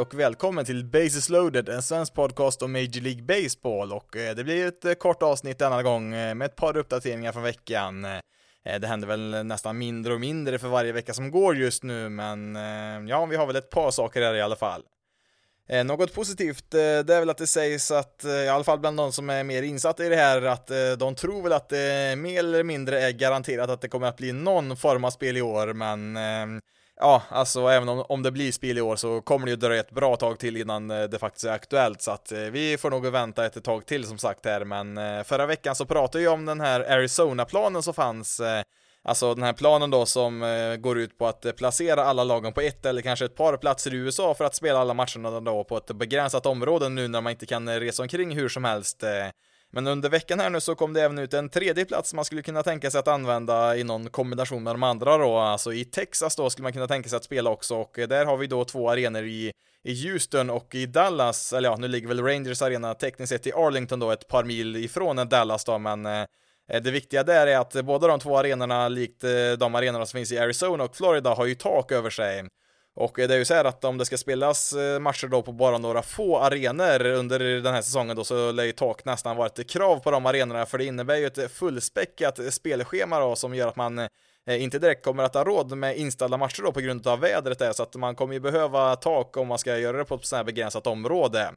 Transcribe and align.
Hej 0.00 0.06
och 0.06 0.14
välkommen 0.14 0.64
till 0.64 0.84
Bases 0.84 1.28
loaded, 1.28 1.68
en 1.68 1.82
svensk 1.82 2.14
podcast 2.14 2.62
om 2.62 2.72
Major 2.72 3.00
League 3.00 3.22
Baseball 3.22 3.92
och 3.92 4.16
eh, 4.16 4.34
det 4.34 4.44
blir 4.44 4.66
ett 4.66 4.84
eh, 4.84 4.92
kort 4.92 5.22
avsnitt 5.22 5.58
denna 5.58 5.82
gång 5.82 6.14
eh, 6.14 6.34
med 6.34 6.46
ett 6.46 6.56
par 6.56 6.76
uppdateringar 6.76 7.32
från 7.32 7.42
veckan. 7.42 8.02
Det 8.80 8.86
händer 8.86 9.08
väl 9.08 9.46
nästan 9.46 9.78
mindre 9.78 10.14
och 10.14 10.20
mindre 10.20 10.58
för 10.58 10.68
varje 10.68 10.92
vecka 10.92 11.14
som 11.14 11.30
går 11.30 11.56
just 11.56 11.82
nu, 11.82 12.08
men 12.08 12.56
ja, 13.08 13.26
vi 13.26 13.36
har 13.36 13.46
väl 13.46 13.56
ett 13.56 13.70
par 13.70 13.90
saker 13.90 14.22
här 14.22 14.34
i 14.34 14.40
alla 14.40 14.56
fall. 14.56 14.82
Något 15.84 16.14
positivt, 16.14 16.70
det 16.70 16.80
är 17.14 17.20
väl 17.20 17.30
att 17.30 17.38
det 17.38 17.46
sägs 17.46 17.90
att, 17.90 18.24
i 18.24 18.48
alla 18.48 18.64
fall 18.64 18.78
bland 18.78 18.96
de 18.96 19.12
som 19.12 19.30
är 19.30 19.44
mer 19.44 19.62
insatta 19.62 20.04
i 20.04 20.08
det 20.08 20.16
här, 20.16 20.42
att 20.42 20.70
de 20.98 21.14
tror 21.14 21.42
väl 21.42 21.52
att 21.52 21.68
det 21.68 22.18
mer 22.18 22.38
eller 22.38 22.62
mindre 22.62 23.00
är 23.00 23.10
garanterat 23.10 23.70
att 23.70 23.80
det 23.80 23.88
kommer 23.88 24.06
att 24.06 24.16
bli 24.16 24.32
någon 24.32 24.76
form 24.76 25.04
av 25.04 25.10
spel 25.10 25.36
i 25.36 25.42
år, 25.42 25.72
men 25.72 26.16
ja, 27.00 27.22
alltså 27.28 27.66
även 27.66 27.88
om, 27.88 28.04
om 28.08 28.22
det 28.22 28.30
blir 28.30 28.52
spel 28.52 28.78
i 28.78 28.80
år 28.80 28.96
så 28.96 29.20
kommer 29.20 29.46
det 29.46 29.50
ju 29.50 29.56
dröja 29.56 29.80
ett 29.80 29.90
bra 29.90 30.16
tag 30.16 30.38
till 30.38 30.56
innan 30.56 30.90
eh, 30.90 31.02
det 31.02 31.18
faktiskt 31.18 31.44
är 31.44 31.52
aktuellt, 31.52 32.02
så 32.02 32.10
att 32.10 32.32
eh, 32.32 32.38
vi 32.38 32.78
får 32.78 32.90
nog 32.90 33.06
vänta 33.06 33.46
ett 33.46 33.64
tag 33.64 33.86
till 33.86 34.04
som 34.04 34.18
sagt 34.18 34.44
här, 34.44 34.64
men 34.64 34.98
eh, 34.98 35.22
förra 35.22 35.46
veckan 35.46 35.74
så 35.74 35.86
pratade 35.86 36.24
jag 36.24 36.32
om 36.32 36.46
den 36.46 36.60
här 36.60 36.80
Arizona-planen 36.80 37.82
som 37.82 37.94
fanns, 37.94 38.40
Alltså 39.02 39.34
den 39.34 39.44
här 39.44 39.52
planen 39.52 39.90
då 39.90 40.06
som 40.06 40.44
går 40.80 40.98
ut 40.98 41.18
på 41.18 41.26
att 41.26 41.56
placera 41.56 42.04
alla 42.04 42.24
lagen 42.24 42.52
på 42.52 42.60
ett 42.60 42.86
eller 42.86 43.02
kanske 43.02 43.24
ett 43.24 43.36
par 43.36 43.56
platser 43.56 43.94
i 43.94 43.96
USA 43.96 44.34
för 44.34 44.44
att 44.44 44.54
spela 44.54 44.78
alla 44.78 44.94
matcherna 44.94 45.40
då 45.40 45.64
på 45.64 45.76
ett 45.76 45.86
begränsat 45.86 46.46
område 46.46 46.88
nu 46.88 47.08
när 47.08 47.20
man 47.20 47.30
inte 47.30 47.46
kan 47.46 47.80
resa 47.80 48.02
omkring 48.02 48.36
hur 48.36 48.48
som 48.48 48.64
helst. 48.64 49.04
Men 49.72 49.86
under 49.86 50.08
veckan 50.08 50.40
här 50.40 50.50
nu 50.50 50.60
så 50.60 50.74
kom 50.74 50.92
det 50.92 51.02
även 51.02 51.18
ut 51.18 51.34
en 51.34 51.48
tredje 51.48 51.84
plats 51.84 52.14
man 52.14 52.24
skulle 52.24 52.42
kunna 52.42 52.62
tänka 52.62 52.90
sig 52.90 52.98
att 52.98 53.08
använda 53.08 53.76
i 53.76 53.84
någon 53.84 54.10
kombination 54.10 54.62
med 54.62 54.74
de 54.74 54.82
andra 54.82 55.18
då, 55.18 55.36
alltså 55.36 55.72
i 55.72 55.84
Texas 55.84 56.36
då 56.36 56.50
skulle 56.50 56.62
man 56.62 56.72
kunna 56.72 56.86
tänka 56.86 57.08
sig 57.08 57.16
att 57.16 57.24
spela 57.24 57.50
också 57.50 57.74
och 57.74 57.98
där 58.08 58.24
har 58.24 58.36
vi 58.36 58.46
då 58.46 58.64
två 58.64 58.90
arenor 58.90 59.24
i, 59.24 59.52
i 59.84 60.08
Houston 60.08 60.50
och 60.50 60.74
i 60.74 60.86
Dallas, 60.86 61.52
eller 61.52 61.68
ja, 61.68 61.76
nu 61.76 61.88
ligger 61.88 62.08
väl 62.08 62.22
Rangers 62.22 62.62
arena 62.62 62.94
tekniskt 62.94 63.30
sett 63.30 63.46
i 63.46 63.52
Arlington 63.52 64.00
då 64.00 64.10
ett 64.10 64.28
par 64.28 64.44
mil 64.44 64.76
ifrån 64.76 65.28
Dallas 65.28 65.64
då, 65.64 65.78
men 65.78 66.06
eh, 66.06 66.26
det 66.66 66.90
viktiga 66.90 67.22
där 67.22 67.46
är 67.46 67.58
att 67.58 67.84
båda 67.84 68.06
de 68.06 68.20
två 68.20 68.38
arenorna, 68.38 68.88
likt 68.88 69.24
eh, 69.24 69.30
de 69.58 69.74
arenorna 69.74 70.06
som 70.06 70.18
finns 70.18 70.32
i 70.32 70.38
Arizona 70.38 70.84
och 70.84 70.96
Florida, 70.96 71.34
har 71.34 71.46
ju 71.46 71.54
tak 71.54 71.92
över 71.92 72.10
sig. 72.10 72.48
Och 73.00 73.12
det 73.16 73.34
är 73.34 73.38
ju 73.38 73.44
så 73.44 73.54
här 73.54 73.64
att 73.64 73.84
om 73.84 73.98
det 73.98 74.04
ska 74.04 74.18
spelas 74.18 74.72
eh, 74.72 74.98
matcher 74.98 75.26
då 75.26 75.42
på 75.42 75.52
bara 75.52 75.78
några 75.78 76.02
få 76.02 76.38
arenor 76.38 77.06
under 77.06 77.38
den 77.38 77.74
här 77.74 77.82
säsongen 77.82 78.16
då 78.16 78.24
så 78.24 78.52
lär 78.52 78.64
ju 78.64 78.72
tak 78.72 79.04
nästan 79.04 79.36
vara 79.36 79.46
ett 79.46 79.70
krav 79.70 79.98
på 79.98 80.10
de 80.10 80.26
arenorna 80.26 80.66
för 80.66 80.78
det 80.78 80.84
innebär 80.84 81.16
ju 81.16 81.26
ett 81.26 81.52
fullspäckat 81.52 82.54
spelschema 82.54 83.20
då 83.20 83.36
som 83.36 83.54
gör 83.54 83.68
att 83.68 83.76
man 83.76 83.98
eh, 83.98 84.08
inte 84.62 84.78
direkt 84.78 85.04
kommer 85.04 85.22
att 85.22 85.34
ha 85.34 85.44
råd 85.44 85.76
med 85.76 85.96
inställda 85.96 86.36
matcher 86.36 86.62
då 86.62 86.72
på 86.72 86.80
grund 86.80 87.06
av 87.06 87.20
vädret 87.20 87.58
där 87.58 87.72
så 87.72 87.82
att 87.82 87.96
man 87.96 88.14
kommer 88.14 88.34
ju 88.34 88.40
behöva 88.40 88.96
tak 88.96 89.36
om 89.36 89.48
man 89.48 89.58
ska 89.58 89.78
göra 89.78 89.96
det 89.96 90.04
på 90.04 90.14
ett 90.14 90.24
sånt 90.24 90.38
här 90.38 90.44
begränsat 90.44 90.86
område. 90.86 91.50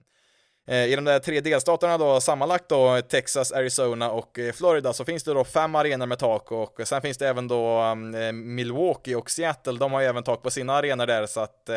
Eh, 0.67 0.85
I 0.85 0.95
de 0.95 1.05
där 1.05 1.19
tre 1.19 1.41
delstaterna 1.41 1.97
då, 1.97 2.21
sammanlagt 2.21 2.69
då, 2.69 3.01
Texas, 3.01 3.51
Arizona 3.51 4.11
och 4.11 4.39
eh, 4.39 4.53
Florida, 4.53 4.93
så 4.93 5.05
finns 5.05 5.23
det 5.23 5.33
då 5.33 5.43
fem 5.43 5.75
arenor 5.75 6.05
med 6.05 6.19
tak 6.19 6.51
och 6.51 6.81
sen 6.83 7.01
finns 7.01 7.17
det 7.17 7.27
även 7.27 7.47
då 7.47 7.77
mm, 7.77 8.15
eh, 8.15 8.31
Milwaukee 8.31 9.15
och 9.15 9.31
Seattle, 9.31 9.77
de 9.77 9.91
har 9.91 10.01
ju 10.01 10.07
även 10.07 10.23
tak 10.23 10.41
på 10.41 10.51
sina 10.51 10.73
arenor 10.73 11.05
där 11.05 11.25
så 11.25 11.39
att 11.39 11.69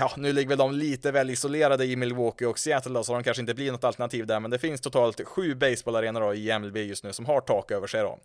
Ja, 0.00 0.10
nu 0.16 0.32
ligger 0.32 0.48
väl 0.48 0.58
de 0.58 0.72
lite 0.72 1.12
väl 1.12 1.30
isolerade 1.30 1.84
i 1.84 1.96
Milwaukee 1.96 2.46
och 2.46 2.58
Seattle 2.58 2.92
då, 2.92 3.04
så 3.04 3.12
de 3.12 3.22
kanske 3.22 3.40
inte 3.40 3.54
blir 3.54 3.72
något 3.72 3.84
alternativ 3.84 4.26
där, 4.26 4.40
men 4.40 4.50
det 4.50 4.58
finns 4.58 4.80
totalt 4.80 5.20
sju 5.24 5.54
baseballarenor 5.54 6.20
då 6.20 6.34
i 6.34 6.58
MLB 6.58 6.76
just 6.76 7.04
nu 7.04 7.12
som 7.12 7.26
har 7.26 7.40
tak 7.40 7.70
över 7.70 7.86
sig 7.86 8.02
då. 8.02 8.18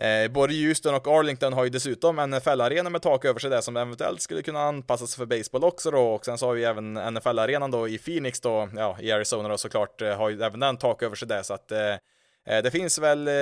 Eh, 0.00 0.30
både 0.30 0.54
Houston 0.54 0.94
och 0.94 1.08
Arlington 1.08 1.52
har 1.52 1.64
ju 1.64 1.70
dessutom 1.70 2.18
en 2.18 2.30
NFL-arena 2.30 2.90
med 2.90 3.02
tak 3.02 3.24
över 3.24 3.40
sig 3.40 3.50
där 3.50 3.60
som 3.60 3.76
eventuellt 3.76 4.22
skulle 4.22 4.42
kunna 4.42 4.60
anpassas 4.60 5.16
för 5.16 5.26
baseball 5.26 5.64
också 5.64 5.90
då 5.90 6.00
och 6.00 6.24
sen 6.24 6.38
så 6.38 6.46
har 6.46 6.54
vi 6.54 6.64
även 6.64 6.94
NFL-arenan 6.94 7.70
då 7.70 7.88
i 7.88 7.98
Phoenix 7.98 8.40
då, 8.40 8.68
ja 8.76 8.96
i 9.00 9.12
Arizona 9.12 9.48
då 9.48 9.58
såklart, 9.58 10.02
eh, 10.02 10.16
har 10.16 10.30
ju 10.30 10.42
även 10.42 10.60
den 10.60 10.76
tak 10.76 11.02
över 11.02 11.16
sig 11.16 11.28
där 11.28 11.42
så 11.42 11.54
att 11.54 11.72
eh, 11.72 11.78
eh, 12.48 12.62
det 12.62 12.70
finns 12.70 12.98
väl 12.98 13.28
eh, 13.28 13.34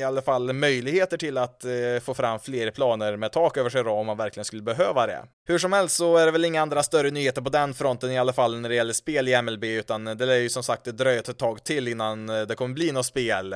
i 0.00 0.02
alla 0.06 0.22
fall 0.22 0.52
möjligheter 0.52 1.16
till 1.16 1.38
att 1.38 1.64
eh, 1.64 1.70
få 2.02 2.14
fram 2.14 2.40
fler 2.40 2.70
planer 2.70 3.16
med 3.16 3.32
tak 3.32 3.56
över 3.56 3.70
sig 3.70 3.84
då 3.84 3.90
om 3.90 4.06
man 4.06 4.16
verkligen 4.16 4.44
skulle 4.44 4.62
behöva 4.62 5.06
det. 5.06 5.24
Hur 5.46 5.58
som 5.58 5.72
helst 5.72 5.96
så 5.96 6.16
är 6.16 6.26
det 6.26 6.32
väl 6.32 6.44
inga 6.44 6.62
andra 6.62 6.82
större 6.82 7.10
nyheter 7.10 7.42
på 7.42 7.50
den 7.50 7.74
fronten 7.74 8.10
i 8.10 8.18
alla 8.18 8.32
fall 8.32 8.60
när 8.60 8.68
det 8.68 8.74
gäller 8.74 8.92
spel 8.92 9.28
i 9.28 9.42
MLB 9.42 9.64
utan 9.64 10.04
det 10.04 10.26
lär 10.26 10.36
ju 10.36 10.48
som 10.48 10.62
sagt 10.62 10.84
dröja 10.84 11.20
ett 11.20 11.38
tag 11.38 11.64
till 11.64 11.88
innan 11.88 12.28
eh, 12.28 12.42
det 12.42 12.54
kommer 12.54 12.74
bli 12.74 12.92
något 12.92 13.06
spel. 13.06 13.54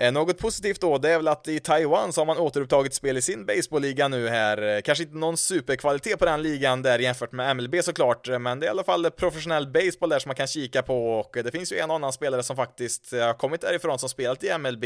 Eh, 0.00 0.12
något 0.12 0.38
positivt 0.38 0.80
då, 0.80 0.98
det 0.98 1.10
är 1.10 1.16
väl 1.16 1.28
att 1.28 1.48
i 1.48 1.60
Taiwan 1.60 2.12
så 2.12 2.20
har 2.20 2.26
man 2.26 2.38
återupptagit 2.38 2.94
spel 2.94 3.16
i 3.16 3.22
sin 3.22 3.46
baseballliga 3.46 4.08
nu 4.08 4.28
här. 4.28 4.62
Eh, 4.62 4.80
kanske 4.80 5.04
inte 5.04 5.16
någon 5.16 5.36
superkvalitet 5.36 6.18
på 6.18 6.24
den 6.24 6.42
ligan 6.42 6.82
där 6.82 6.98
jämfört 6.98 7.32
med 7.32 7.56
MLB 7.56 7.82
såklart, 7.82 8.28
eh, 8.28 8.38
men 8.38 8.60
det 8.60 8.66
är 8.66 8.68
i 8.68 8.70
alla 8.70 8.84
fall 8.84 9.10
professionell 9.10 9.66
baseball 9.66 10.10
där 10.10 10.18
som 10.18 10.28
man 10.28 10.36
kan 10.36 10.46
kika 10.46 10.82
på 10.82 11.18
och 11.18 11.36
det 11.44 11.50
finns 11.50 11.72
ju 11.72 11.78
en 11.78 11.90
annan 11.90 12.12
spelare 12.12 12.42
som 12.42 12.56
faktiskt 12.56 13.12
har 13.12 13.34
kommit 13.34 13.60
därifrån 13.60 13.98
som 13.98 14.08
spelat 14.08 14.44
i 14.44 14.58
MLB. 14.58 14.84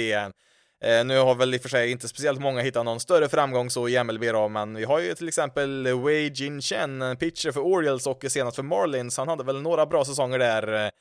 nu 1.05 1.19
har 1.19 1.34
väl 1.34 1.55
i 1.55 1.59
och 1.59 1.62
för 1.62 1.69
sig 1.69 1.91
inte 1.91 2.09
speciellt 2.09 2.41
många 2.41 2.61
hittat 2.61 2.84
någon 2.84 3.00
större 3.00 3.29
framgång 3.29 3.71
så 3.71 3.89
i 3.89 4.05
MLB 4.05 4.33
då, 4.33 4.49
men 4.49 4.75
vi 4.75 4.84
har 4.84 5.00
ju 5.00 5.15
till 5.15 5.29
exempel 5.29 5.87
Wei 6.05 6.33
Jin 6.34 6.62
Chen, 6.62 7.17
pitcher 7.17 7.53
för 7.53 7.61
Orioles 7.61 8.06
och 8.06 8.25
senast 8.29 8.56
för 8.56 8.62
Marlins. 8.62 9.17
Han 9.17 9.29
hade 9.29 9.44
väl 9.44 9.62
några 9.62 9.87
bra 9.87 10.05
säsonger 10.05 10.39
där. 10.39 10.93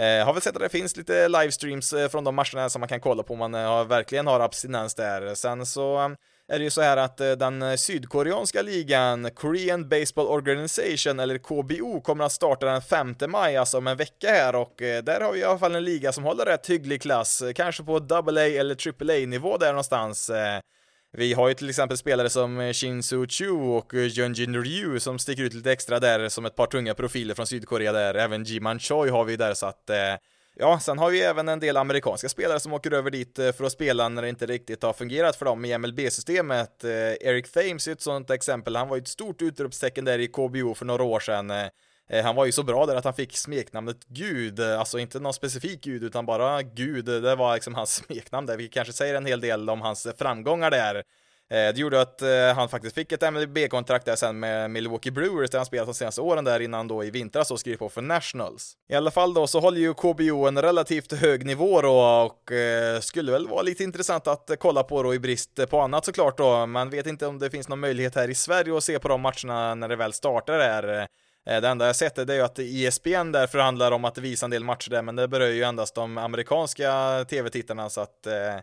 Eh, 0.00 0.24
har 0.26 0.32
väl 0.32 0.42
sett 0.42 0.56
att 0.56 0.62
det 0.62 0.68
finns 0.68 0.96
lite 0.96 1.28
livestreams 1.28 1.92
eh, 1.92 2.08
från 2.08 2.24
de 2.24 2.34
matcherna 2.34 2.70
som 2.70 2.80
man 2.80 2.88
kan 2.88 3.00
kolla 3.00 3.22
på 3.22 3.32
om 3.32 3.38
man 3.38 3.54
eh, 3.54 3.60
har, 3.60 3.84
verkligen 3.84 4.26
har 4.26 4.40
abstinens 4.40 4.94
där. 4.94 5.34
Sen 5.34 5.66
så 5.66 5.98
eh, 5.98 6.08
är 6.48 6.58
det 6.58 6.64
ju 6.64 6.70
så 6.70 6.82
här 6.82 6.96
att 6.96 7.16
den 7.16 7.78
sydkoreanska 7.78 8.62
ligan, 8.62 9.30
Korean 9.30 9.88
Baseball 9.88 10.26
Organization, 10.26 11.20
eller 11.20 11.38
KBO, 11.38 12.00
kommer 12.00 12.24
att 12.24 12.32
starta 12.32 12.66
den 12.66 12.82
5 12.82 13.14
maj, 13.28 13.56
alltså 13.56 13.78
om 13.78 13.86
en 13.86 13.96
vecka 13.96 14.28
här, 14.28 14.54
och 14.54 14.74
där 14.78 15.20
har 15.20 15.32
vi 15.32 15.38
i 15.38 15.44
alla 15.44 15.58
fall 15.58 15.74
en 15.74 15.84
liga 15.84 16.12
som 16.12 16.24
håller 16.24 16.44
rätt 16.44 16.70
hygglig 16.70 17.02
klass, 17.02 17.42
kanske 17.54 17.82
på 17.82 17.96
AA 17.96 18.40
eller 18.40 18.88
AAA-nivå 18.88 19.56
där 19.56 19.68
någonstans. 19.68 20.30
Vi 21.14 21.32
har 21.32 21.48
ju 21.48 21.54
till 21.54 21.68
exempel 21.68 21.96
spelare 21.98 22.30
som 22.30 22.60
eh, 22.60 22.72
Shin 22.72 23.02
Soo 23.02 23.26
Chu 23.26 23.50
och 23.50 23.94
eh, 23.94 24.06
Jun 24.06 24.34
Ryu 24.34 25.00
som 25.00 25.18
sticker 25.18 25.42
ut 25.42 25.54
lite 25.54 25.72
extra 25.72 26.00
där 26.00 26.28
som 26.28 26.44
ett 26.44 26.56
par 26.56 26.66
tunga 26.66 26.94
profiler 26.94 27.34
från 27.34 27.46
Sydkorea 27.46 27.92
där. 27.92 28.14
Även 28.14 28.44
Ji-Man 28.44 28.78
Choi 28.78 29.10
har 29.10 29.24
vi 29.24 29.36
där 29.36 29.54
så 29.54 29.66
att 29.66 29.90
eh, 29.90 29.96
Ja, 30.54 30.80
sen 30.80 30.98
har 30.98 31.10
vi 31.10 31.22
även 31.22 31.48
en 31.48 31.60
del 31.60 31.76
amerikanska 31.76 32.28
spelare 32.28 32.60
som 32.60 32.72
åker 32.72 32.92
över 32.92 33.10
dit 33.10 33.38
eh, 33.38 33.52
för 33.52 33.64
att 33.64 33.72
spela 33.72 34.08
när 34.08 34.22
det 34.22 34.28
inte 34.28 34.46
riktigt 34.46 34.82
har 34.82 34.92
fungerat 34.92 35.36
för 35.36 35.44
dem 35.44 35.64
i 35.64 35.78
MLB-systemet. 35.78 36.84
Eric 36.84 37.52
Thames 37.52 37.88
är 37.88 37.92
ett 37.92 38.00
sånt 38.00 38.30
exempel, 38.30 38.76
han 38.76 38.88
var 38.88 38.96
ju 38.96 39.00
ett 39.00 39.08
stort 39.08 39.42
utropstecken 39.42 40.04
där 40.04 40.18
i 40.18 40.28
KBO 40.28 40.74
för 40.74 40.84
några 40.84 41.02
år 41.02 41.20
sedan. 41.20 41.52
Eh, 42.12 42.24
han 42.24 42.36
var 42.36 42.44
ju 42.44 42.52
så 42.52 42.62
bra 42.62 42.86
där 42.86 42.96
att 42.96 43.04
han 43.04 43.14
fick 43.14 43.36
smeknamnet 43.36 43.96
Gud, 44.06 44.60
eh, 44.60 44.78
alltså 44.78 44.98
inte 44.98 45.20
någon 45.20 45.34
specifik 45.34 45.84
Gud 45.84 46.04
utan 46.04 46.26
bara 46.26 46.62
Gud, 46.62 47.08
eh, 47.08 47.14
det 47.14 47.34
var 47.34 47.54
liksom 47.54 47.74
hans 47.74 47.94
smeknamn 48.06 48.46
där, 48.46 48.56
vilket 48.56 48.74
kanske 48.74 48.92
säger 48.92 49.14
en 49.14 49.26
hel 49.26 49.40
del 49.40 49.70
om 49.70 49.80
hans 49.80 50.06
framgångar 50.18 50.70
där. 50.70 51.02
Det 51.48 51.78
gjorde 51.78 52.00
att 52.00 52.22
han 52.56 52.68
faktiskt 52.68 52.94
fick 52.94 53.12
ett 53.12 53.32
MLB-kontrakt 53.32 54.04
där 54.04 54.16
sen 54.16 54.40
med 54.40 54.70
Milwaukee 54.70 55.10
Brewers 55.10 55.50
där 55.50 55.58
han 55.58 55.66
spelat 55.66 55.86
de 55.86 55.94
senaste 55.94 56.20
åren 56.20 56.44
där 56.44 56.60
innan 56.60 56.88
då 56.88 57.04
i 57.04 57.10
vintras 57.10 57.50
och 57.50 57.60
skrev 57.60 57.76
på 57.76 57.88
för 57.88 58.02
Nationals. 58.02 58.76
I 58.88 58.94
alla 58.94 59.10
fall 59.10 59.34
då 59.34 59.46
så 59.46 59.60
håller 59.60 59.80
ju 59.80 59.94
KBO 59.94 60.46
en 60.46 60.62
relativt 60.62 61.12
hög 61.12 61.46
nivå 61.46 61.82
då 61.82 62.00
och 62.00 62.52
skulle 63.00 63.32
väl 63.32 63.48
vara 63.48 63.62
lite 63.62 63.84
intressant 63.84 64.26
att 64.26 64.50
kolla 64.58 64.82
på 64.82 65.02
då 65.02 65.14
i 65.14 65.18
brist 65.18 65.70
på 65.70 65.80
annat 65.80 66.04
såklart 66.04 66.38
då. 66.38 66.66
Man 66.66 66.90
vet 66.90 67.06
inte 67.06 67.26
om 67.26 67.38
det 67.38 67.50
finns 67.50 67.68
någon 67.68 67.80
möjlighet 67.80 68.14
här 68.14 68.28
i 68.28 68.34
Sverige 68.34 68.76
att 68.76 68.84
se 68.84 68.98
på 68.98 69.08
de 69.08 69.20
matcherna 69.20 69.74
när 69.74 69.88
det 69.88 69.96
väl 69.96 70.12
startar 70.12 70.58
där. 70.58 71.08
Eh, 71.46 71.60
det 71.60 71.68
enda 71.68 71.86
jag 71.86 71.96
sett 71.96 72.18
är 72.18 72.34
ju 72.34 72.40
att 72.40 72.58
ESPN 72.58 73.32
där 73.32 73.46
förhandlar 73.46 73.92
om 73.92 74.04
att 74.04 74.18
visa 74.18 74.46
en 74.46 74.50
del 74.50 74.64
matcher 74.64 74.90
där, 74.90 75.02
men 75.02 75.16
det 75.16 75.28
berör 75.28 75.48
ju 75.48 75.62
endast 75.62 75.94
de 75.94 76.18
amerikanska 76.18 77.24
tv-tittarna 77.28 77.90
så 77.90 78.00
att 78.00 78.26
eh, 78.26 78.60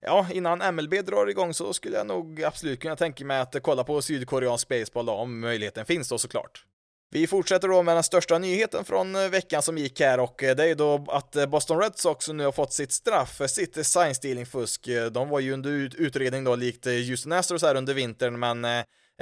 Ja, 0.00 0.26
innan 0.32 0.74
MLB 0.74 0.94
drar 1.06 1.26
igång 1.26 1.54
så 1.54 1.72
skulle 1.72 1.96
jag 1.96 2.06
nog 2.06 2.42
absolut 2.44 2.80
kunna 2.80 2.96
tänka 2.96 3.24
mig 3.24 3.40
att 3.40 3.62
kolla 3.62 3.84
på 3.84 4.02
sydkoreansk 4.02 4.68
baseball 4.68 5.06
då, 5.06 5.12
om 5.12 5.40
möjligheten 5.40 5.86
finns 5.86 6.08
då 6.08 6.18
såklart. 6.18 6.64
Vi 7.10 7.26
fortsätter 7.26 7.68
då 7.68 7.82
med 7.82 7.96
den 7.96 8.02
största 8.02 8.38
nyheten 8.38 8.84
från 8.84 9.16
eh, 9.16 9.28
veckan 9.28 9.62
som 9.62 9.78
gick 9.78 10.00
här 10.00 10.20
och 10.20 10.34
det 10.38 10.62
är 10.62 10.66
ju 10.66 10.74
då 10.74 11.06
att 11.08 11.48
Boston 11.48 11.80
Red 11.80 11.98
Sox 11.98 12.28
nu 12.28 12.44
har 12.44 12.52
fått 12.52 12.72
sitt 12.72 12.92
straff 12.92 13.36
för 13.36 13.46
sitt 13.46 13.86
sign 13.86 14.14
stealing 14.14 14.46
fusk. 14.46 14.88
De 15.10 15.28
var 15.28 15.40
ju 15.40 15.52
under 15.52 15.70
utredning 16.00 16.44
då 16.44 16.56
likt 16.56 16.84
Houston 16.84 17.32
Astros 17.32 17.62
här 17.62 17.74
under 17.74 17.94
vintern 17.94 18.38
men 18.38 18.64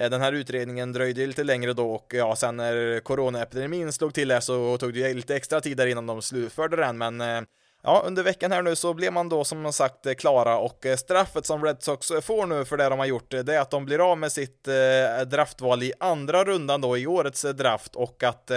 Eh, 0.00 0.10
den 0.10 0.20
här 0.20 0.32
utredningen 0.32 0.92
dröjde 0.92 1.26
lite 1.26 1.44
längre 1.44 1.72
då 1.72 1.90
och 1.90 2.14
ja, 2.14 2.36
sen 2.36 2.56
när 2.56 3.00
coronaepidemin 3.00 3.92
slog 3.92 4.14
till 4.14 4.30
här 4.30 4.40
så 4.40 4.78
tog 4.78 4.94
det 4.94 5.14
lite 5.14 5.36
extra 5.36 5.60
tid 5.60 5.76
där 5.76 5.86
innan 5.86 6.06
de 6.06 6.22
slutförde 6.22 6.76
den, 6.76 6.98
men 6.98 7.20
eh, 7.20 7.40
Ja, 7.82 8.02
under 8.06 8.22
veckan 8.22 8.52
här 8.52 8.62
nu 8.62 8.76
så 8.76 8.94
blev 8.94 9.12
man 9.12 9.28
då 9.28 9.44
som 9.44 9.72
sagt 9.72 10.18
klara 10.18 10.58
och 10.58 10.86
eh, 10.86 10.96
straffet 10.96 11.46
som 11.46 11.64
Red 11.64 11.82
Sox 11.82 12.08
får 12.22 12.46
nu 12.46 12.64
för 12.64 12.76
det 12.76 12.88
de 12.88 12.98
har 12.98 13.06
gjort, 13.06 13.30
det 13.30 13.54
är 13.54 13.60
att 13.60 13.70
de 13.70 13.84
blir 13.84 14.10
av 14.10 14.18
med 14.18 14.32
sitt 14.32 14.68
draftval 15.26 15.82
i 15.82 15.92
andra 16.00 16.44
rundan 16.44 16.80
då 16.80 16.98
i 16.98 17.06
årets 17.06 17.42
draft 17.42 17.96
och 17.96 18.22
att 18.22 18.50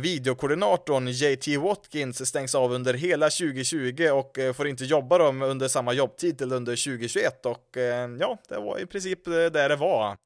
videokoordinatorn 0.00 1.08
JT 1.08 1.56
Watkins 1.56 2.28
stängs 2.28 2.54
av 2.54 2.72
under 2.72 2.94
hela 2.94 3.30
2020 3.30 4.08
och 4.12 4.38
får 4.56 4.68
inte 4.68 4.84
jobba 4.84 5.18
dem 5.18 5.42
under 5.42 5.68
samma 5.68 5.92
jobbtid 5.92 6.38
till 6.38 6.52
under 6.52 6.84
2021 6.84 7.46
och 7.46 7.76
ja, 8.20 8.38
det 8.48 8.58
var 8.58 8.78
i 8.78 8.86
princip 8.86 9.24
där 9.24 9.68
det 9.68 9.76
var. 9.76 10.16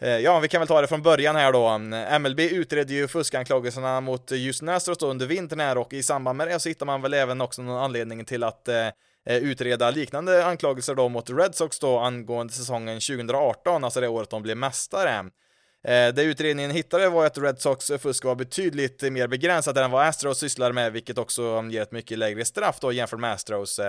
Eh, 0.00 0.18
ja, 0.18 0.40
vi 0.40 0.48
kan 0.48 0.60
väl 0.60 0.68
ta 0.68 0.80
det 0.80 0.86
från 0.86 1.02
början 1.02 1.36
här 1.36 1.52
då. 1.52 1.78
MLB 2.18 2.40
utredde 2.40 2.94
ju 2.94 3.08
fuskanklagelserna 3.08 4.00
mot 4.00 4.30
Houston 4.30 4.68
Astros 4.68 4.98
då 4.98 5.06
under 5.06 5.26
vintern 5.26 5.60
här 5.60 5.78
och 5.78 5.92
i 5.92 6.02
samband 6.02 6.36
med 6.36 6.48
det 6.48 6.60
så 6.60 6.68
hittar 6.68 6.86
man 6.86 7.02
väl 7.02 7.14
även 7.14 7.40
också 7.40 7.62
någon 7.62 7.82
anledning 7.82 8.24
till 8.24 8.42
att 8.42 8.68
eh, 8.68 8.86
eh, 9.26 9.36
utreda 9.36 9.90
liknande 9.90 10.46
anklagelser 10.46 10.94
då 10.94 11.08
mot 11.08 11.30
Red 11.30 11.54
Sox 11.54 11.78
då 11.78 11.98
angående 11.98 12.52
säsongen 12.52 13.00
2018, 13.00 13.84
alltså 13.84 14.00
det 14.00 14.08
året 14.08 14.30
de 14.30 14.42
blev 14.42 14.56
mästare. 14.56 15.24
Det 15.86 16.22
utredningen 16.22 16.70
hittade 16.70 17.08
var 17.08 17.26
att 17.26 17.38
Red 17.38 17.60
Sox 17.60 17.90
fusk 17.98 18.24
var 18.24 18.34
betydligt 18.34 19.02
mer 19.02 19.26
begränsat 19.26 19.76
än 19.76 19.90
vad 19.90 20.06
Astros 20.06 20.38
sysslar 20.38 20.72
med, 20.72 20.92
vilket 20.92 21.18
också 21.18 21.64
ger 21.70 21.82
ett 21.82 21.92
mycket 21.92 22.18
lägre 22.18 22.44
straff 22.44 22.80
då 22.80 22.92
jämfört 22.92 23.20
med 23.20 23.32
Astros 23.32 23.80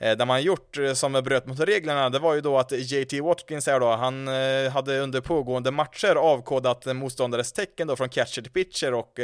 där 0.00 0.16
det 0.16 0.24
man 0.24 0.42
gjort 0.42 0.78
eh, 0.78 0.92
som 0.92 1.12
bröt 1.12 1.46
mot 1.46 1.60
reglerna, 1.60 2.10
det 2.10 2.18
var 2.18 2.34
ju 2.34 2.40
då 2.40 2.58
att 2.58 2.72
JT 2.72 3.20
Watkins 3.20 3.66
här 3.66 3.80
då, 3.80 3.90
han 3.90 4.28
eh, 4.28 4.70
hade 4.70 4.98
under 4.98 5.20
pågående 5.20 5.70
matcher 5.70 6.14
avkodat 6.14 6.86
motståndares 6.86 7.52
tecken 7.52 7.88
då 7.88 7.96
från 7.96 8.08
catcher 8.08 8.42
till 8.42 8.52
pitcher 8.52 8.94
och 8.94 9.18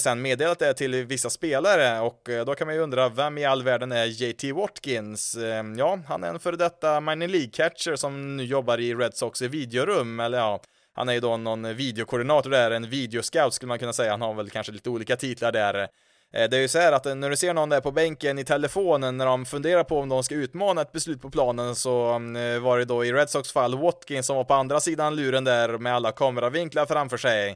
sen 0.00 0.22
meddelat 0.22 0.58
det 0.58 0.74
till 0.74 0.94
vissa 0.94 1.30
spelare 1.30 2.00
och 2.00 2.28
då 2.46 2.54
kan 2.54 2.66
man 2.66 2.74
ju 2.74 2.82
undra 2.82 3.08
vem 3.08 3.38
i 3.38 3.44
all 3.44 3.62
världen 3.62 3.92
är 3.92 4.04
JT 4.04 4.44
Watkins? 4.54 5.36
Ja, 5.76 5.98
han 6.08 6.24
är 6.24 6.28
en 6.28 6.40
före 6.40 6.56
detta 6.56 7.00
minor 7.00 7.28
League 7.28 7.50
catcher 7.52 7.96
som 7.96 8.36
nu 8.36 8.44
jobbar 8.44 8.80
i 8.80 8.94
Red 8.94 9.14
Sox 9.14 9.42
i 9.42 9.48
videorum, 9.48 10.20
eller 10.20 10.38
ja, 10.38 10.60
han 10.92 11.08
är 11.08 11.12
ju 11.12 11.20
då 11.20 11.36
någon 11.36 11.76
videokoordinator 11.76 12.50
där, 12.50 12.70
en 12.70 12.90
videoscout 12.90 13.54
skulle 13.54 13.68
man 13.68 13.78
kunna 13.78 13.92
säga. 13.92 14.10
Han 14.10 14.22
har 14.22 14.34
väl 14.34 14.50
kanske 14.50 14.72
lite 14.72 14.90
olika 14.90 15.16
titlar 15.16 15.52
där. 15.52 15.88
Eh, 16.34 16.48
det 16.50 16.56
är 16.56 16.60
ju 16.60 16.68
så 16.68 16.78
här 16.78 16.92
att 16.92 17.06
eh, 17.06 17.14
när 17.14 17.30
du 17.30 17.36
ser 17.36 17.54
någon 17.54 17.68
där 17.68 17.80
på 17.80 17.90
bänken 17.90 18.38
i 18.38 18.44
telefonen 18.44 19.16
när 19.16 19.26
de 19.26 19.46
funderar 19.46 19.84
på 19.84 19.98
om 19.98 20.08
de 20.08 20.24
ska 20.24 20.34
utmana 20.34 20.82
ett 20.82 20.92
beslut 20.92 21.22
på 21.22 21.30
planen 21.30 21.74
så 21.74 22.12
mm, 22.12 22.54
eh, 22.54 22.60
var 22.60 22.78
det 22.78 22.84
då 22.84 23.04
i 23.04 23.12
Red 23.12 23.30
Sox 23.30 23.52
fall 23.52 23.78
Watkins 23.78 24.26
som 24.26 24.36
var 24.36 24.44
på 24.44 24.54
andra 24.54 24.80
sidan 24.80 25.16
luren 25.16 25.44
där 25.44 25.78
med 25.78 25.94
alla 25.94 26.12
kameravinklar 26.12 26.86
framför 26.86 27.16
sig. 27.16 27.54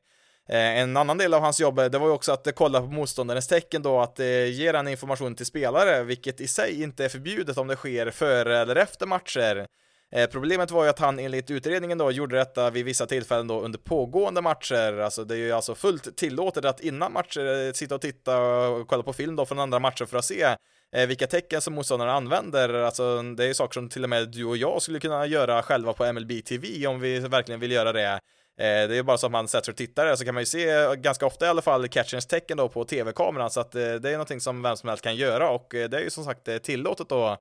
En 0.49 0.97
annan 0.97 1.19
del 1.19 1.35
av 1.35 1.41
hans 1.41 1.61
jobb, 1.61 1.77
det 1.77 1.99
var 1.99 2.07
ju 2.07 2.13
också 2.13 2.33
att 2.33 2.49
kolla 2.55 2.81
på 2.81 2.87
motståndarens 2.87 3.49
tecken 3.49 3.83
då, 3.83 4.01
att 4.01 4.19
ge 4.49 4.73
den 4.73 4.89
informationen 4.89 5.35
till 5.35 5.47
spelare, 5.47 6.03
vilket 6.03 6.41
i 6.41 6.49
sig 6.49 6.83
inte 6.83 7.05
är 7.05 7.09
förbjudet 7.09 7.59
om 7.59 7.67
det 7.67 7.77
sker 7.77 8.11
före 8.11 8.59
eller 8.59 8.77
efter 8.77 9.07
matcher. 9.07 9.67
Eh, 10.15 10.27
problemet 10.27 10.71
var 10.71 10.85
ju 10.85 10.91
att 10.91 10.99
han 10.99 11.19
enligt 11.19 11.51
utredningen 11.51 11.99
då 11.99 12.11
gjorde 12.11 12.37
detta 12.37 12.71
vid 12.71 12.85
vissa 12.85 13.07
tillfällen 13.07 13.47
då 13.47 13.61
under 13.61 13.79
pågående 13.79 14.41
matcher. 14.43 14.99
Alltså 14.99 15.25
det 15.25 15.35
är 15.35 15.39
ju 15.39 15.53
alltså 15.53 15.75
fullt 15.75 16.17
tillåtet 16.17 16.65
att 16.65 16.81
innan 16.81 17.13
matcher 17.13 17.67
eh, 17.67 17.73
sitta 17.73 17.95
och 17.95 18.01
titta 18.01 18.39
och 18.39 18.89
kolla 18.89 19.03
på 19.03 19.13
film 19.13 19.37
då 19.37 19.47
från 19.47 19.59
andra 19.59 19.79
matcher 19.79 20.05
för 20.05 20.19
att 20.19 20.25
se 20.25 20.57
eh, 20.97 21.07
vilka 21.07 21.27
tecken 21.27 21.61
som 21.61 21.75
motståndarna 21.75 22.13
använder. 22.13 22.75
Alltså 22.75 23.23
det 23.23 23.45
är 23.45 23.49
ju 23.49 23.55
saker 23.55 23.75
som 23.75 23.89
till 23.89 24.05
och 24.05 24.11
med 24.11 24.29
du 24.29 24.45
och 24.45 24.57
jag 24.57 24.83
skulle 24.83 25.01
kunna 25.01 25.27
göra 25.27 25.63
själva 25.63 25.93
på 25.93 26.13
MLB 26.13 26.45
TV 26.45 26.87
om 26.87 27.01
vi 27.01 27.19
verkligen 27.19 27.61
vill 27.61 27.73
göra 27.73 27.93
det. 27.93 28.09
Eh, 28.09 28.19
det 28.59 28.65
är 28.65 28.95
ju 28.95 29.03
bara 29.03 29.19
så 29.19 29.27
att 29.27 29.33
man 29.33 29.49
sätter 29.49 29.73
och 29.73 29.77
tittar 29.77 30.17
så 30.17 30.25
kan 30.25 30.35
man 30.35 30.43
ju 30.43 30.47
se 30.47 30.97
ganska 30.97 31.27
ofta 31.27 31.47
i 31.47 31.49
alla 31.49 31.63
fall 31.63 31.89
catcherns 31.89 32.27
tecken 32.27 32.57
då 32.57 32.69
på 32.69 32.85
tv-kameran 32.85 33.51
så 33.51 33.61
att 33.61 33.75
eh, 33.75 33.81
det 33.81 34.09
är 34.09 34.13
någonting 34.13 34.41
som 34.41 34.63
vem 34.63 34.77
som 34.77 34.89
helst 34.89 35.05
kan 35.05 35.17
göra 35.17 35.51
och 35.51 35.67
det 35.71 35.95
är 35.95 36.01
ju 36.01 36.11
som 36.11 36.25
sagt 36.25 36.63
tillåtet 36.63 37.09
då 37.09 37.39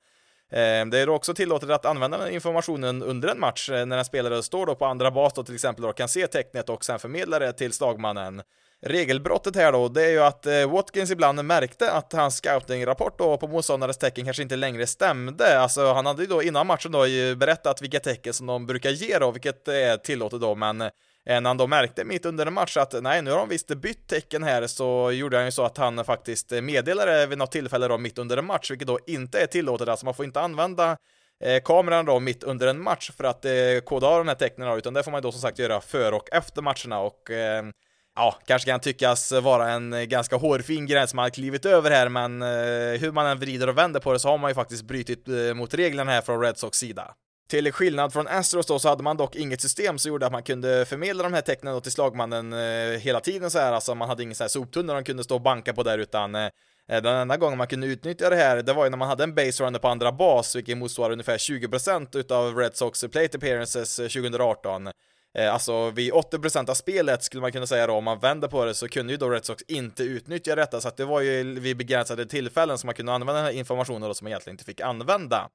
Ehm, 0.52 0.90
det 0.90 1.00
är 1.00 1.10
också 1.10 1.34
tillåtet 1.34 1.70
att 1.70 1.86
använda 1.86 2.18
den 2.18 2.34
informationen 2.34 3.04
under 3.04 3.30
en 3.30 3.40
match 3.40 3.70
eh, 3.70 3.86
när 3.86 3.98
en 3.98 4.06
spelare 4.06 4.44
står 4.44 4.66
då 4.66 4.76
på 4.76 4.86
andra 4.86 5.12
bas 5.12 5.34
då 5.34 5.44
till 5.44 5.56
exempel 5.56 5.86
och 5.86 5.98
kan 5.98 6.08
se 6.08 6.28
tecknet 6.28 6.70
och 6.70 6.86
sen 6.86 7.00
förmedla 7.00 7.40
det 7.40 7.54
till 7.54 7.74
slagmannen. 7.74 8.42
Regelbrottet 8.86 9.56
här 9.56 9.72
då, 9.72 9.88
det 9.88 10.06
är 10.06 10.10
ju 10.10 10.20
att 10.20 10.46
eh, 10.46 10.72
Watkins 10.72 11.12
ibland 11.12 11.46
märkte 11.46 11.92
att 11.92 12.14
hans 12.14 12.36
scouting-rapport 12.36 13.18
då 13.18 13.38
på 13.38 13.48
motståndares 13.48 13.98
tecken 13.98 14.26
kanske 14.26 14.44
inte 14.44 14.56
längre 14.56 14.88
stämde. 14.88 15.60
Alltså 15.60 15.94
han 15.94 16.06
hade 16.06 16.22
ju 16.22 16.28
då 16.28 16.44
innan 16.44 16.68
matchen 16.68 16.92
då 16.92 17.00
berättat 17.36 17.82
vilka 17.82 18.00
tecken 18.00 18.34
som 18.34 18.48
de 18.48 18.66
brukar 18.66 18.90
ge 18.90 19.20
då, 19.20 19.32
vilket 19.32 19.68
är 19.68 19.98
tillåtet 19.98 20.42
då, 20.42 20.56
men 20.56 20.84
Eh, 21.30 21.42
när 21.42 21.50
han 21.50 21.58
då 21.58 21.68
märkte 21.68 22.04
mitt 22.04 22.26
under 22.26 22.46
en 22.46 22.54
match 22.54 22.78
att 22.78 23.04
nej, 23.04 23.22
nu 23.22 23.32
har 23.32 23.38
de 23.38 23.50
visst 23.50 23.68
bytt 23.68 24.08
tecken 24.08 24.44
här, 24.44 24.68
så 24.68 25.12
gjorde 25.12 25.38
han 25.38 25.46
ju 25.46 25.52
så 25.52 25.64
att 25.64 25.78
han 25.78 26.06
faktiskt 26.06 26.52
meddelade 26.52 27.28
vid 27.28 27.38
något 27.38 27.52
tillfälle 27.52 27.88
då 27.88 27.98
mitt 27.98 28.18
under 28.18 28.38
en 28.38 28.46
match, 28.46 28.72
vilket 28.72 28.88
då 28.88 29.00
inte 29.08 29.40
är 29.40 29.48
tillåtet, 29.48 29.88
alltså 29.88 30.06
man 30.06 30.14
får 30.14 30.26
inte 30.26 30.42
använda 30.42 30.98
eh, 31.44 31.64
kameran 31.64 32.06
då 32.06 32.20
mitt 32.20 32.44
under 32.44 32.68
en 32.68 32.82
match 32.84 33.12
för 33.18 33.24
att 33.24 33.46
eh, 33.46 33.52
koda 33.86 34.08
av 34.08 34.18
de 34.18 34.28
här 34.28 34.36
tecknen 34.36 34.68
då, 34.68 34.78
utan 34.78 34.94
det 34.94 35.04
får 35.04 35.12
man 35.12 35.22
då 35.22 35.32
som 35.32 35.42
sagt 35.42 35.60
göra 35.60 35.82
före 35.82 36.16
och 36.16 36.30
efter 36.32 36.62
matcherna 36.62 37.00
och 37.00 37.32
eh, 37.32 37.64
ja, 38.16 38.40
kanske 38.46 38.70
kan 38.72 38.80
tyckas 38.80 39.32
vara 39.32 39.70
en 39.70 40.10
ganska 40.10 40.36
hårfin 40.36 40.86
gräns 40.86 41.14
man 41.14 41.24
har 41.24 41.30
klivit 41.30 41.66
över 41.66 41.92
här, 41.92 42.10
men 42.10 42.42
eh, 42.42 43.00
hur 43.00 43.12
man 43.12 43.28
än 43.28 43.40
vrider 43.40 43.70
och 43.70 43.78
vänder 43.78 44.00
på 44.00 44.14
det 44.14 44.20
så 44.20 44.30
har 44.30 44.38
man 44.38 44.52
ju 44.52 44.56
faktiskt 44.56 44.84
brutit 44.84 45.28
eh, 45.28 45.54
mot 45.54 45.74
reglerna 45.74 46.12
här 46.12 46.22
från 46.22 46.42
Red 46.42 46.58
Sox 46.58 46.78
sida. 46.78 47.16
Till 47.52 47.72
skillnad 47.72 48.14
från 48.14 48.28
Astros 48.28 48.66
då 48.66 48.80
så 48.80 48.90
hade 48.90 49.04
man 49.04 49.18
dock 49.18 49.36
inget 49.36 49.62
system 49.62 49.98
som 49.98 50.10
gjorde 50.10 50.26
att 50.26 50.32
man 50.32 50.44
kunde 50.44 50.86
förmedla 50.86 51.24
de 51.24 51.34
här 51.34 51.42
tecknen 51.42 51.74
då 51.74 51.82
till 51.82 51.92
slagmannen 51.92 52.54
eh, 52.54 53.00
hela 53.00 53.20
tiden 53.20 53.52
så 53.52 53.60
här, 53.60 53.74
alltså 53.74 53.96
man 53.96 54.10
hade 54.10 54.24
ingen 54.24 54.36
så 54.36 54.44
här 54.44 54.50
soptunna 54.50 54.94
de 54.94 55.04
kunde 55.04 55.24
stå 55.24 55.36
och 55.36 55.42
banka 55.42 55.74
på 55.74 55.84
där 55.84 55.98
utan 55.98 56.36
eh, 56.36 56.50
den 56.88 57.06
enda 57.06 57.38
gången 57.38 57.58
man 57.58 57.68
kunde 57.68 57.88
utnyttja 57.88 58.30
det 58.30 58.36
här, 58.36 58.62
det 58.62 58.74
var 58.74 58.84
ju 58.84 58.90
när 58.90 58.98
man 58.98 59.08
hade 59.08 59.24
en 59.24 59.36
base 59.36 59.64
runner 59.64 59.80
på 59.80 59.88
andra 59.88 60.12
bas, 60.12 60.56
vilket 60.56 60.78
motsvarar 60.78 61.12
ungefär 61.12 61.38
20% 61.38 62.18
utav 62.18 62.58
Red 62.58 62.76
Sox 62.76 63.02
plate 63.02 63.38
appearances 63.38 64.00
eh, 64.00 64.08
2018. 64.08 64.88
Eh, 65.38 65.54
alltså 65.54 65.90
vid 65.90 66.14
80% 66.14 66.70
av 66.70 66.74
spelet 66.74 67.24
skulle 67.24 67.42
man 67.42 67.52
kunna 67.52 67.68
säga 67.68 67.88
då, 67.88 67.94
om 67.94 68.04
man 68.04 68.20
vänder 68.20 68.48
på 68.48 68.66
det 68.66 68.74
så 68.74 68.88
kunde 68.88 69.14
ju 69.14 69.18
då 69.18 69.30
Red 69.30 69.46
Sox 69.46 69.64
inte 69.68 70.04
utnyttja 70.04 70.56
detta, 70.56 70.82
så 70.82 70.88
att 70.88 70.98
det 70.98 71.06
var 71.06 71.22
ju 71.22 71.60
vid 71.60 71.78
begränsade 71.78 72.26
tillfällen 72.26 72.78
som 72.78 72.88
man 72.88 72.96
kunde 72.96 73.14
använda 73.14 73.34
den 73.34 73.46
här 73.46 73.52
informationen 73.52 74.02
då 74.02 74.14
som 74.14 74.26
man 74.26 74.32
egentligen 74.32 74.54
inte 74.54 74.66
fick 74.66 74.82
använda. 74.82 75.50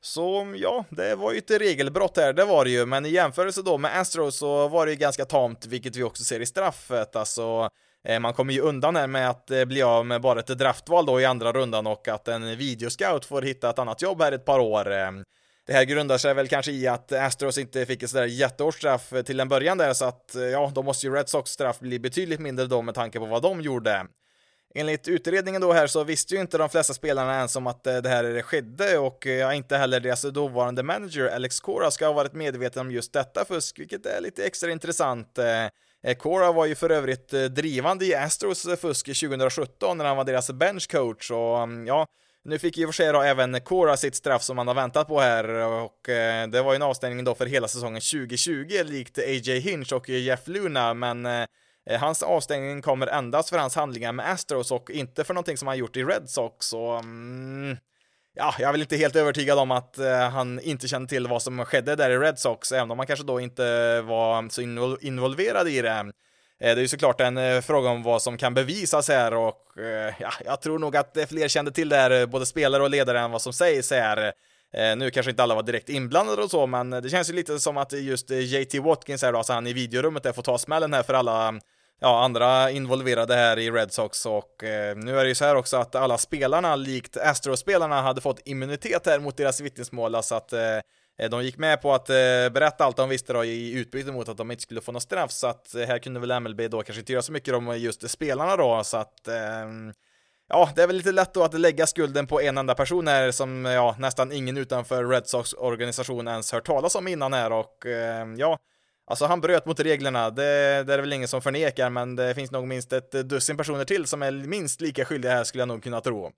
Så 0.00 0.54
ja, 0.56 0.84
det 0.90 1.14
var 1.14 1.32
ju 1.32 1.38
ett 1.38 1.50
regelbrott 1.50 2.16
här, 2.16 2.32
det 2.32 2.44
var 2.44 2.64
det 2.64 2.70
ju, 2.70 2.86
men 2.86 3.06
i 3.06 3.08
jämförelse 3.08 3.62
då 3.62 3.78
med 3.78 4.00
Astros 4.00 4.38
så 4.38 4.68
var 4.68 4.86
det 4.86 4.92
ju 4.92 4.98
ganska 4.98 5.24
tamt, 5.24 5.66
vilket 5.66 5.96
vi 5.96 6.02
också 6.02 6.24
ser 6.24 6.40
i 6.40 6.46
straffet, 6.46 7.16
alltså 7.16 7.70
eh, 8.04 8.20
man 8.20 8.34
kommer 8.34 8.52
ju 8.52 8.60
undan 8.60 8.96
här 8.96 9.06
med 9.06 9.30
att 9.30 9.50
eh, 9.50 9.64
bli 9.64 9.82
av 9.82 10.06
med 10.06 10.20
bara 10.20 10.40
ett 10.40 10.46
draftval 10.58 11.06
då 11.06 11.20
i 11.20 11.24
andra 11.24 11.52
rundan 11.52 11.86
och 11.86 12.08
att 12.08 12.28
en 12.28 12.56
videoscout 12.56 13.24
får 13.24 13.42
hitta 13.42 13.70
ett 13.70 13.78
annat 13.78 14.02
jobb 14.02 14.22
här 14.22 14.32
ett 14.32 14.44
par 14.44 14.58
år. 14.58 14.90
Ehm, 14.90 15.24
det 15.66 15.72
här 15.72 15.84
grundar 15.84 16.18
sig 16.18 16.34
väl 16.34 16.48
kanske 16.48 16.72
i 16.72 16.86
att 16.86 17.12
Astros 17.12 17.58
inte 17.58 17.86
fick 17.86 18.02
ett 18.02 18.10
sådär 18.10 18.24
jättehårt 18.24 18.74
straff 18.74 19.12
till 19.26 19.40
en 19.40 19.48
början 19.48 19.78
där 19.78 19.92
så 19.92 20.04
att 20.04 20.34
eh, 20.34 20.42
ja, 20.42 20.72
då 20.74 20.82
måste 20.82 21.06
ju 21.06 21.14
Red 21.14 21.28
Sox 21.28 21.50
straff 21.50 21.78
bli 21.78 21.98
betydligt 21.98 22.40
mindre 22.40 22.66
då 22.66 22.82
med 22.82 22.94
tanke 22.94 23.18
på 23.18 23.26
vad 23.26 23.42
de 23.42 23.60
gjorde. 23.60 24.06
Enligt 24.74 25.08
utredningen 25.08 25.60
då 25.60 25.72
här 25.72 25.86
så 25.86 26.04
visste 26.04 26.34
ju 26.34 26.40
inte 26.40 26.58
de 26.58 26.68
flesta 26.68 26.94
spelarna 26.94 27.36
ens 27.36 27.56
om 27.56 27.66
att 27.66 27.86
eh, 27.86 27.96
det 27.96 28.08
här 28.08 28.42
skedde 28.42 28.98
och 28.98 29.26
eh, 29.26 29.32
ja, 29.32 29.54
inte 29.54 29.76
heller 29.76 30.00
deras 30.00 30.22
dåvarande 30.22 30.82
manager 30.82 31.28
Alex 31.34 31.60
Cora 31.60 31.90
ska 31.90 32.06
ha 32.06 32.12
varit 32.12 32.32
medveten 32.32 32.80
om 32.80 32.90
just 32.90 33.12
detta 33.12 33.44
fusk, 33.44 33.78
vilket 33.78 34.06
är 34.06 34.20
lite 34.20 34.44
extra 34.44 34.70
intressant. 34.70 35.38
Eh, 35.38 36.14
Cora 36.18 36.52
var 36.52 36.66
ju 36.66 36.74
för 36.74 36.90
övrigt 36.90 37.28
drivande 37.28 38.04
i 38.06 38.14
Astros 38.14 38.66
fusk 38.80 39.06
2017 39.06 39.98
när 39.98 40.04
han 40.04 40.16
var 40.16 40.24
deras 40.24 40.50
benchcoach 40.50 41.30
och 41.30 41.62
mm, 41.62 41.86
ja, 41.86 42.06
nu 42.44 42.58
fick 42.58 42.76
ju 42.76 42.86
för 42.86 42.92
sig 42.92 43.12
då 43.12 43.22
även 43.22 43.60
Cora 43.60 43.96
sitt 43.96 44.14
straff 44.14 44.42
som 44.42 44.56
man 44.56 44.68
har 44.68 44.74
väntat 44.74 45.08
på 45.08 45.20
här 45.20 45.48
och 45.66 46.00
det 46.48 46.62
var 46.62 46.72
ju 46.72 46.76
en 46.76 46.82
avstängning 46.82 47.24
då 47.24 47.34
för 47.34 47.46
hela 47.46 47.68
säsongen 47.68 48.00
2020 48.00 48.82
likt 48.84 49.18
AJ 49.18 49.58
Hinch 49.58 49.92
och 49.92 50.08
Jeff 50.08 50.48
Luna 50.48 50.94
men 50.94 51.26
Eh, 51.88 52.00
hans 52.00 52.22
avstängning 52.22 52.82
kommer 52.82 53.06
endast 53.06 53.50
för 53.50 53.58
hans 53.58 53.76
handlingar 53.76 54.12
med 54.12 54.30
Astros 54.30 54.70
och 54.70 54.90
inte 54.90 55.24
för 55.24 55.34
någonting 55.34 55.56
som 55.56 55.68
han 55.68 55.78
gjort 55.78 55.96
i 55.96 56.04
Red 56.04 56.30
Sox. 56.30 56.66
Så, 56.66 56.90
mm, 56.92 57.76
ja, 58.34 58.54
jag 58.58 58.68
är 58.68 58.72
väl 58.72 58.80
inte 58.80 58.96
helt 58.96 59.16
övertygad 59.16 59.58
om 59.58 59.70
att 59.70 59.98
eh, 59.98 60.28
han 60.28 60.60
inte 60.60 60.88
kände 60.88 61.08
till 61.08 61.26
vad 61.26 61.42
som 61.42 61.64
skedde 61.64 61.96
där 61.96 62.10
i 62.10 62.18
Red 62.18 62.38
Sox, 62.38 62.72
även 62.72 62.90
om 62.90 62.98
han 62.98 63.06
kanske 63.06 63.26
då 63.26 63.40
inte 63.40 64.00
var 64.00 64.48
så 64.48 64.96
involverad 65.00 65.68
i 65.68 65.82
det. 65.82 65.90
Eh, 65.90 66.04
det 66.58 66.70
är 66.70 66.76
ju 66.76 66.88
såklart 66.88 67.20
en 67.20 67.62
fråga 67.62 67.90
om 67.90 68.02
vad 68.02 68.22
som 68.22 68.36
kan 68.36 68.54
bevisas 68.54 69.08
här 69.08 69.34
och 69.34 69.64
ja, 70.18 70.32
jag 70.44 70.60
tror 70.60 70.78
nog 70.78 70.96
att 70.96 71.16
fler 71.28 71.48
kände 71.48 71.70
till 71.70 71.88
det 71.88 71.96
här, 71.96 72.26
både 72.26 72.46
spelare 72.46 72.82
och 72.82 72.90
ledare, 72.90 73.20
än 73.20 73.30
vad 73.30 73.42
som 73.42 73.52
sägs 73.52 73.90
här. 73.90 74.32
nu 74.96 75.10
kanske 75.10 75.30
inte 75.30 75.42
alla 75.42 75.54
var 75.54 75.62
direkt 75.62 75.88
inblandade 75.88 76.42
och 76.42 76.50
så, 76.50 76.66
men 76.66 76.90
det 76.90 77.10
känns 77.10 77.30
ju 77.30 77.34
lite 77.34 77.58
som 77.58 77.76
att 77.76 77.92
just 77.92 78.30
JT 78.30 78.74
Watkins 78.74 79.22
här 79.22 79.32
då, 79.32 79.38
alltså 79.38 79.52
han 79.52 79.66
i 79.66 79.72
videorummet 79.72 80.22
där 80.22 80.32
får 80.32 80.42
ta 80.42 80.58
smällen 80.58 80.94
här 80.94 81.02
för 81.02 81.14
alla 81.14 81.60
ja, 82.00 82.24
andra 82.24 82.70
involverade 82.70 83.34
här 83.34 83.58
i 83.58 83.70
Red 83.70 83.92
Sox 83.92 84.26
och 84.26 84.64
eh, 84.64 84.96
nu 84.96 85.18
är 85.18 85.22
det 85.22 85.28
ju 85.28 85.34
så 85.34 85.44
här 85.44 85.56
också 85.56 85.76
att 85.76 85.94
alla 85.94 86.18
spelarna, 86.18 86.76
likt 86.76 87.16
Astro-spelarna, 87.16 88.02
hade 88.02 88.20
fått 88.20 88.40
immunitet 88.44 89.06
här 89.06 89.18
mot 89.18 89.36
deras 89.36 89.60
vittnesmål, 89.60 90.14
alltså 90.14 90.34
att 90.34 90.52
eh, 90.52 91.28
De 91.30 91.44
gick 91.44 91.58
med 91.58 91.82
på 91.82 91.94
att 91.94 92.10
eh, 92.10 92.14
berätta 92.52 92.84
allt 92.84 92.96
de 92.96 93.08
visste 93.08 93.32
då 93.32 93.44
i 93.44 93.72
utbyte 93.72 94.12
mot 94.12 94.28
att 94.28 94.36
de 94.36 94.50
inte 94.50 94.62
skulle 94.62 94.80
få 94.80 94.92
något 94.92 95.02
straff, 95.02 95.30
så 95.30 95.46
att 95.46 95.74
eh, 95.74 95.86
här 95.86 95.98
kunde 95.98 96.20
väl 96.20 96.40
MLB 96.40 96.60
då 96.70 96.82
kanske 96.82 97.00
inte 97.00 97.12
göra 97.12 97.22
så 97.22 97.32
mycket 97.32 97.54
om 97.54 97.78
just 97.78 98.10
spelarna 98.10 98.56
då, 98.56 98.84
så 98.84 98.96
att 98.96 99.28
ehm, 99.28 99.92
Ja, 100.50 100.70
det 100.76 100.82
är 100.82 100.86
väl 100.86 100.96
lite 100.96 101.12
lätt 101.12 101.34
då 101.34 101.42
att 101.42 101.60
lägga 101.60 101.86
skulden 101.86 102.26
på 102.26 102.40
en 102.40 102.58
enda 102.58 102.74
person 102.74 103.08
här 103.08 103.30
som 103.30 103.64
ja, 103.64 103.96
nästan 103.98 104.32
ingen 104.32 104.56
utanför 104.56 105.04
Red 105.04 105.26
Sox 105.26 105.52
organisation 105.52 106.28
ens 106.28 106.52
hört 106.52 106.66
talas 106.66 106.94
om 106.94 107.08
innan 107.08 107.32
här. 107.32 107.52
Och 107.52 107.86
eh, 107.86 108.26
ja, 108.36 108.58
alltså 109.08 109.26
han 109.26 109.40
bröt 109.40 109.66
mot 109.66 109.80
reglerna. 109.80 110.30
Det, 110.30 110.42
det 110.42 110.92
är 110.92 110.96
det 110.96 111.00
väl 111.00 111.12
ingen 111.12 111.28
som 111.28 111.42
förnekar, 111.42 111.90
men 111.90 112.16
det 112.16 112.34
finns 112.34 112.50
nog 112.50 112.68
minst 112.68 112.92
ett 112.92 113.10
dussin 113.12 113.56
personer 113.56 113.84
till 113.84 114.06
som 114.06 114.22
är 114.22 114.32
minst 114.32 114.80
lika 114.80 115.04
skyldiga 115.04 115.32
här 115.32 115.44
skulle 115.44 115.60
jag 115.60 115.68
nog 115.68 115.82
kunna 115.82 116.00
tro. 116.00 116.32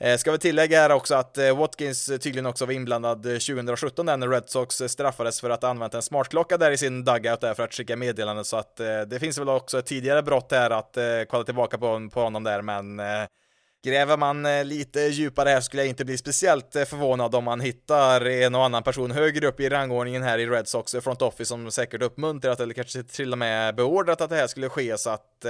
Eh, 0.00 0.16
ska 0.16 0.32
vi 0.32 0.38
tillägga 0.38 0.80
här 0.80 0.92
också 0.92 1.14
att 1.14 1.38
eh, 1.38 1.56
Watkins 1.58 2.06
tydligen 2.06 2.46
också 2.46 2.66
var 2.66 2.72
inblandad 2.72 3.26
eh, 3.26 3.32
2017 3.32 4.06
när 4.06 4.28
Red 4.28 4.50
Sox 4.50 4.80
eh, 4.80 4.86
straffades 4.86 5.40
för 5.40 5.50
att 5.50 5.62
ha 5.62 5.70
använt 5.70 5.94
en 5.94 6.02
smartklocka 6.02 6.58
där 6.58 6.70
i 6.70 6.76
sin 6.76 7.04
dugout 7.04 7.40
där 7.40 7.54
för 7.54 7.62
att 7.62 7.74
skicka 7.74 7.96
meddelanden 7.96 8.44
så 8.44 8.56
att 8.56 8.80
eh, 8.80 9.00
det 9.00 9.20
finns 9.20 9.38
väl 9.38 9.48
också 9.48 9.78
ett 9.78 9.86
tidigare 9.86 10.22
brott 10.22 10.52
här 10.52 10.70
att 10.70 10.96
eh, 10.96 11.04
kolla 11.28 11.44
tillbaka 11.44 11.78
på, 11.78 12.08
på 12.12 12.20
honom 12.20 12.44
där 12.44 12.62
men 12.62 13.00
Gräver 13.84 14.16
man 14.16 14.46
eh, 14.46 14.64
lite 14.64 15.00
djupare 15.00 15.48
här 15.48 15.60
skulle 15.60 15.82
jag 15.82 15.88
inte 15.88 16.04
bli 16.04 16.18
speciellt 16.18 16.76
eh, 16.76 16.84
förvånad 16.84 17.34
om 17.34 17.44
man 17.44 17.60
hittar 17.60 18.26
en 18.26 18.54
och 18.54 18.64
annan 18.64 18.82
person 18.82 19.10
högre 19.10 19.46
upp 19.46 19.60
i 19.60 19.68
rangordningen 19.68 20.22
här 20.22 20.38
i 20.38 20.46
Red 20.46 20.68
Sox 20.68 20.94
eh, 20.94 21.00
front 21.00 21.22
office 21.22 21.44
som 21.44 21.70
säkert 21.70 22.02
uppmuntrat 22.02 22.60
eller 22.60 22.74
kanske 22.74 23.02
till 23.02 23.32
och 23.32 23.38
med 23.38 23.74
beordrat 23.74 24.20
att 24.20 24.30
det 24.30 24.36
här 24.36 24.46
skulle 24.46 24.68
ske. 24.68 24.98
Så 24.98 25.10
att 25.10 25.44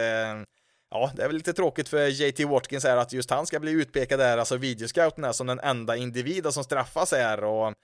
ja, 0.91 1.11
det 1.17 1.23
är 1.23 1.27
väl 1.27 1.37
lite 1.37 1.53
tråkigt 1.53 1.89
för 1.89 2.07
JT 2.07 2.41
Watkins 2.41 2.85
här 2.85 2.97
att 2.97 3.13
just 3.13 3.31
han 3.31 3.47
ska 3.47 3.61
bli 3.61 3.73
utpekad 3.73 4.21
där, 4.21 4.39
alltså 4.39 4.57
videoscouten 4.57 5.25
här, 5.25 5.33
som 5.33 5.47
den 5.47 5.61
enda 5.61 5.97
individen 5.97 6.53
som 6.53 6.65
straffas 6.65 7.13
här. 7.13 7.45
Och 7.45 7.75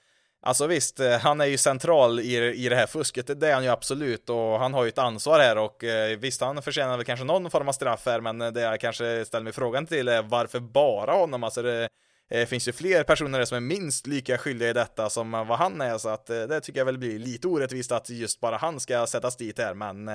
Alltså 0.43 0.67
visst, 0.67 1.01
eh, 1.01 1.19
han 1.19 1.41
är 1.41 1.45
ju 1.45 1.59
central 1.59 2.21
i, 2.21 2.53
i 2.53 2.69
det 2.69 2.77
här 2.77 2.87
fusket, 2.87 3.41
det 3.41 3.49
är 3.49 3.55
han 3.55 3.65
ju 3.65 3.69
absolut 3.69 4.31
och 4.31 4.59
han 4.59 4.75
har 4.75 4.85
ju 4.85 4.89
ett 4.89 4.99
ansvar 4.99 5.39
här 5.41 5.59
och 5.59 5.85
eh, 5.85 6.19
visst, 6.19 6.41
han 6.41 6.63
förtjänar 6.63 6.97
väl 6.97 7.07
kanske 7.07 7.25
någon 7.25 7.51
form 7.51 7.69
av 7.69 7.73
straff 7.73 8.07
här, 8.07 8.21
men 8.21 8.41
eh, 8.41 8.53
det 8.53 8.61
jag 8.61 8.81
kanske 8.81 9.25
ställer 9.25 9.45
mig 9.45 9.53
frågan 9.53 9.87
till 9.87 10.09
är 10.09 10.23
varför 10.23 10.61
bara 10.61 11.13
honom? 11.13 11.45
Alltså 11.45 11.63
det, 11.63 11.89
det 12.29 12.47
finns 12.47 12.69
ju 12.69 12.73
fler 12.73 13.03
personer 13.03 13.45
som 13.45 13.57
är 13.57 13.61
minst 13.61 14.07
lika 14.07 14.39
skyldiga 14.39 14.71
i 14.71 14.73
detta 14.73 15.11
som 15.11 15.31
vad 15.31 15.59
han 15.59 15.81
är, 15.81 15.99
så 15.99 16.09
att 16.09 16.27
det 16.27 16.61
tycker 16.61 16.81
jag 16.81 16.85
väl 16.85 16.99
blir 16.99 17.19
lite 17.19 17.49
orättvist 17.49 17.93
att 17.93 18.11
just 18.11 18.41
bara 18.41 18.57
han 18.57 18.81
ska 18.81 19.07
sättas 19.07 19.37
dit 19.37 19.59
här, 19.59 19.75
men 19.75 20.09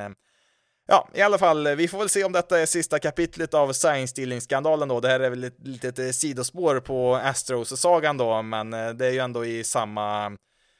Ja, 0.88 1.10
i 1.14 1.22
alla 1.22 1.38
fall, 1.38 1.68
eh, 1.68 1.76
vi 1.76 1.88
får 1.88 1.98
väl 1.98 2.10
se 2.10 2.24
om 2.24 2.32
detta 2.32 2.60
är 2.60 2.66
sista 2.66 3.00
kapitlet 3.00 3.54
av 3.54 3.74
science 3.74 4.12
stealing-skandalen 4.12 4.88
då. 4.88 5.00
Det 5.00 5.08
här 5.08 5.20
är 5.20 5.30
väl 5.30 5.44
ett 5.44 5.68
litet 5.68 6.00
eh, 6.00 6.10
sidospår 6.10 6.80
på 6.80 7.16
Astros-sagan 7.16 8.18
då, 8.18 8.42
men 8.42 8.74
eh, 8.74 8.90
det 8.90 9.06
är 9.06 9.12
ju 9.12 9.20
ändå 9.20 9.46
i 9.46 9.64
samma 9.64 10.38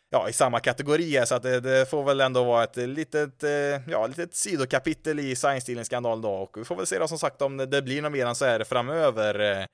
ja, 0.10 0.30
i 0.30 0.34
samma 0.34 0.60
kategori 0.60 1.26
så 1.26 1.36
att 1.36 1.44
det, 1.44 1.60
det, 1.60 1.90
får 1.90 2.04
väl 2.04 2.22
ändå 2.22 2.44
vara 2.44 2.64
ett 2.64 2.76
litet, 2.76 3.44
ja, 3.88 4.08
litet 4.08 4.36
sidokapitel 4.36 5.20
i 5.20 5.36
science 5.36 5.62
stealing-skandalen 5.62 6.22
då 6.22 6.32
och 6.32 6.58
vi 6.58 6.64
får 6.64 6.76
väl 6.76 6.86
se 6.86 7.00
då 7.00 7.08
som 7.08 7.20
sagt 7.20 7.42
om 7.42 7.58
det 7.58 7.82
blir 7.82 8.02
något 8.02 8.12
mer 8.12 8.26
än 8.26 8.36
så 8.36 8.46
här 8.46 8.64
framöver. 8.64 9.68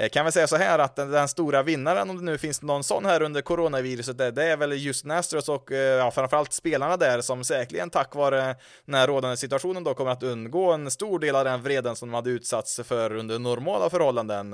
Eh, 0.00 0.08
kan 0.08 0.24
väl 0.24 0.32
säga 0.32 0.46
så 0.46 0.56
här 0.56 0.78
att 0.78 0.96
den, 0.96 1.10
den, 1.10 1.28
stora 1.28 1.62
vinnaren, 1.62 2.10
om 2.10 2.16
det 2.16 2.22
nu 2.22 2.38
finns 2.38 2.62
någon 2.62 2.84
sån 2.84 3.06
här 3.06 3.22
under 3.22 3.40
coronaviruset, 3.40 4.18
det, 4.18 4.30
det 4.30 4.44
är 4.44 4.56
väl 4.56 4.72
just 4.72 5.04
Nastros 5.04 5.48
och 5.48 5.72
eh, 5.72 5.78
ja, 5.78 6.10
framförallt 6.10 6.52
spelarna 6.52 6.96
där 6.96 7.20
som 7.20 7.44
säkerligen 7.44 7.90
tack 7.90 8.14
vare 8.14 8.56
den 8.84 8.94
här 8.94 9.06
rådande 9.06 9.36
situationen 9.36 9.84
då 9.84 9.94
kommer 9.94 10.10
att 10.10 10.22
undgå 10.22 10.72
en 10.72 10.90
stor 10.90 11.18
del 11.18 11.36
av 11.36 11.44
den 11.44 11.62
vreden 11.62 11.96
som 11.96 12.08
de 12.08 12.14
hade 12.14 12.30
utsatts 12.30 12.80
för 12.84 13.16
under 13.16 13.38
normala 13.38 13.90
förhållanden. 13.90 14.50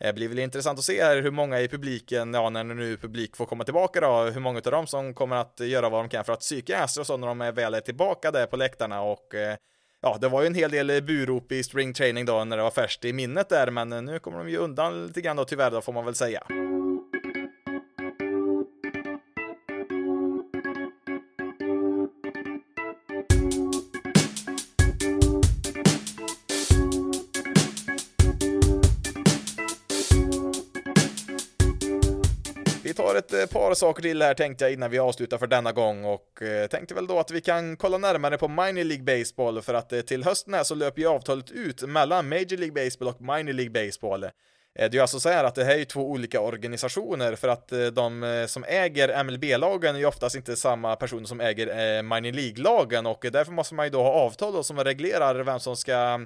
Det 0.00 0.12
blir 0.12 0.28
väl 0.28 0.38
intressant 0.38 0.78
att 0.78 0.84
se 0.84 1.04
här 1.04 1.22
hur 1.22 1.30
många 1.30 1.60
i 1.60 1.68
publiken, 1.68 2.34
ja 2.34 2.50
när 2.50 2.64
nu 2.64 2.96
publik 2.96 3.36
får 3.36 3.46
komma 3.46 3.64
tillbaka 3.64 4.00
då, 4.00 4.22
hur 4.22 4.40
många 4.40 4.58
av 4.58 4.72
dem 4.72 4.86
som 4.86 5.14
kommer 5.14 5.36
att 5.36 5.60
göra 5.60 5.88
vad 5.88 6.04
de 6.04 6.08
kan 6.08 6.24
för 6.24 6.32
att 6.32 6.40
psyka 6.40 6.82
Astros 6.82 7.08
när 7.08 7.26
de 7.26 7.40
är 7.40 7.52
väl 7.52 7.74
är 7.74 7.80
tillbaka 7.80 8.30
där 8.30 8.46
på 8.46 8.56
läktarna 8.56 9.02
och 9.02 9.34
ja, 10.02 10.18
det 10.20 10.28
var 10.28 10.40
ju 10.40 10.46
en 10.46 10.54
hel 10.54 10.70
del 10.70 11.02
burop 11.02 11.52
i 11.52 11.62
spring 11.62 11.92
training 11.92 12.24
då 12.24 12.44
när 12.44 12.56
det 12.56 12.62
var 12.62 12.70
färskt 12.70 13.04
i 13.04 13.12
minnet 13.12 13.48
där, 13.48 13.70
men 13.70 13.88
nu 13.88 14.18
kommer 14.18 14.38
de 14.38 14.50
ju 14.50 14.56
undan 14.56 15.06
lite 15.06 15.20
grann 15.20 15.36
då 15.36 15.44
tyvärr 15.44 15.70
då 15.70 15.80
får 15.80 15.92
man 15.92 16.04
väl 16.04 16.14
säga. 16.14 16.69
Tar 33.00 33.14
ett 33.14 33.32
eh, 33.32 33.46
par 33.46 33.74
saker 33.74 34.02
till 34.02 34.22
här 34.22 34.34
tänkte 34.34 34.64
jag 34.64 34.72
innan 34.72 34.90
vi 34.90 34.98
avslutar 34.98 35.38
för 35.38 35.46
denna 35.46 35.72
gång 35.72 36.04
och 36.04 36.42
eh, 36.42 36.66
tänkte 36.66 36.94
väl 36.94 37.06
då 37.06 37.18
att 37.18 37.30
vi 37.30 37.40
kan 37.40 37.76
kolla 37.76 37.98
närmare 37.98 38.38
på 38.38 38.48
Minor 38.48 38.84
League 38.84 39.18
Baseball 39.18 39.62
för 39.62 39.74
att 39.74 39.92
eh, 39.92 40.00
till 40.00 40.24
hösten 40.24 40.54
här 40.54 40.64
så 40.64 40.74
löper 40.74 41.00
ju 41.00 41.08
avtalet 41.08 41.50
ut 41.50 41.82
mellan 41.82 42.28
Major 42.28 42.56
League 42.56 42.84
Baseball 42.84 43.08
och 43.08 43.20
Minor 43.20 43.52
League 43.52 43.84
Baseball. 43.86 44.20
Det 44.74 44.82
är 44.82 44.90
ju 44.90 45.00
alltså 45.00 45.20
så 45.20 45.28
här 45.28 45.44
att 45.44 45.54
det 45.54 45.64
här 45.64 45.74
är 45.74 45.78
ju 45.78 45.84
två 45.84 46.10
olika 46.10 46.40
organisationer 46.40 47.34
för 47.34 47.48
att 47.48 47.72
de 47.92 48.44
som 48.48 48.64
äger 48.64 49.24
MLB-lagen 49.24 49.94
är 49.94 49.98
ju 49.98 50.06
oftast 50.06 50.36
inte 50.36 50.56
samma 50.56 50.96
personer 50.96 51.24
som 51.24 51.40
äger 51.40 52.02
Minor 52.02 52.32
League-lagen 52.32 53.06
och 53.06 53.26
därför 53.32 53.52
måste 53.52 53.74
man 53.74 53.86
ju 53.86 53.90
då 53.90 54.02
ha 54.02 54.12
avtal 54.12 54.52
då 54.52 54.62
som 54.62 54.84
reglerar 54.84 55.34
vem 55.34 55.60
som 55.60 55.76
ska 55.76 56.20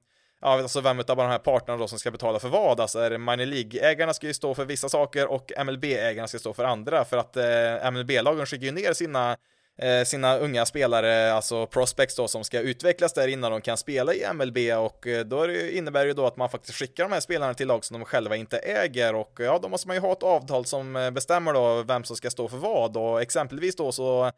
ja, 0.45 0.63
alltså 0.63 0.81
vem 0.81 0.99
av 0.99 1.05
de 1.05 1.29
här 1.29 1.39
parterna 1.39 1.79
då 1.79 1.89
som 1.89 1.99
ska 1.99 2.11
betala 2.11 2.39
för 2.39 2.49
vad? 2.49 2.81
Alltså 2.81 2.99
är 2.99 3.11
det 3.11 3.19
minor 3.19 3.47
League-ägarna 3.47 4.13
ska 4.13 4.27
ju 4.27 4.35
stå 4.35 4.55
för 4.55 4.65
vissa 4.65 4.89
saker 4.89 5.27
och 5.27 5.53
MLB-ägarna 5.65 6.29
ska 6.29 6.39
stå 6.39 6.53
för 6.55 6.65
andra 6.65 7.05
för 7.05 7.17
att 7.17 7.37
eh, 7.37 7.91
MLB-lagen 7.91 8.47
skickar 8.47 8.67
ju 8.67 8.73
ner 8.73 8.93
sina 8.93 9.37
Eh, 9.79 10.05
sina 10.05 10.37
unga 10.37 10.67
spelare, 10.67 11.33
alltså 11.33 11.67
prospects 11.67 12.17
då, 12.17 12.29
som 12.29 12.45
ska 12.45 12.61
utvecklas 12.61 13.13
där 13.13 13.29
innan 13.29 13.51
de 13.51 13.61
kan 13.61 13.77
spela 13.77 14.15
i 14.15 14.25
MLB 14.33 14.57
och 14.79 15.07
eh, 15.07 15.25
då 15.25 15.47
då 15.47 15.53
innebär 15.53 16.01
det 16.01 16.07
ju 16.07 16.13
då 16.15 16.27
att 16.27 16.37
man 16.37 16.51
faktiskt 16.51 16.79
skickar 16.79 17.05
de 17.05 17.13
här 17.13 17.21
spelarna 17.21 17.55
till 17.55 17.69
lag 17.69 17.85
som 17.85 17.99
de 17.99 18.05
själva 18.05 18.37
inte 18.37 18.59
äger. 18.59 19.15
Och 19.15 19.39
ja, 19.39 19.59
då 19.63 19.69
måste 19.69 19.89
man 19.89 19.97
ju 19.97 20.01
ha 20.01 20.13
ett 20.13 20.23
avtal 20.23 20.65
som 20.65 20.97
eh, 20.97 21.11
bestämmer 21.11 21.53
då 21.53 21.83
vem 21.83 22.05
som 22.05 22.17
ska 22.17 22.31
stå 22.31 22.49
för 22.49 22.57
vad. 22.57 22.97
Och 22.97 23.23
exempelvis 23.23 23.77
då 23.77 23.93
så 23.93 24.31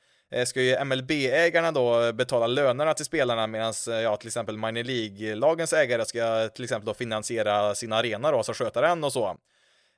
ska 0.47 0.63
ju 0.63 0.85
MLB-ägarna 0.85 1.73
då 1.73 2.13
betala 2.13 2.47
lönerna 2.47 2.95
till 2.95 3.05
spelarna 3.05 3.47
medan 3.47 3.73
ja, 3.87 4.17
till 4.17 4.27
exempel 4.27 4.57
minor 4.57 4.85
League-lagens 4.85 5.73
ägare 5.73 6.05
ska 6.05 6.49
till 6.49 6.65
exempel 6.65 6.87
då 6.87 6.95
finansiera 6.95 7.75
sina 7.75 7.97
arenor 7.97 8.33
och 8.33 8.39
alltså 8.39 8.53
sköta 8.53 8.81
den 8.81 9.05
och 9.05 9.13
så. 9.13 9.37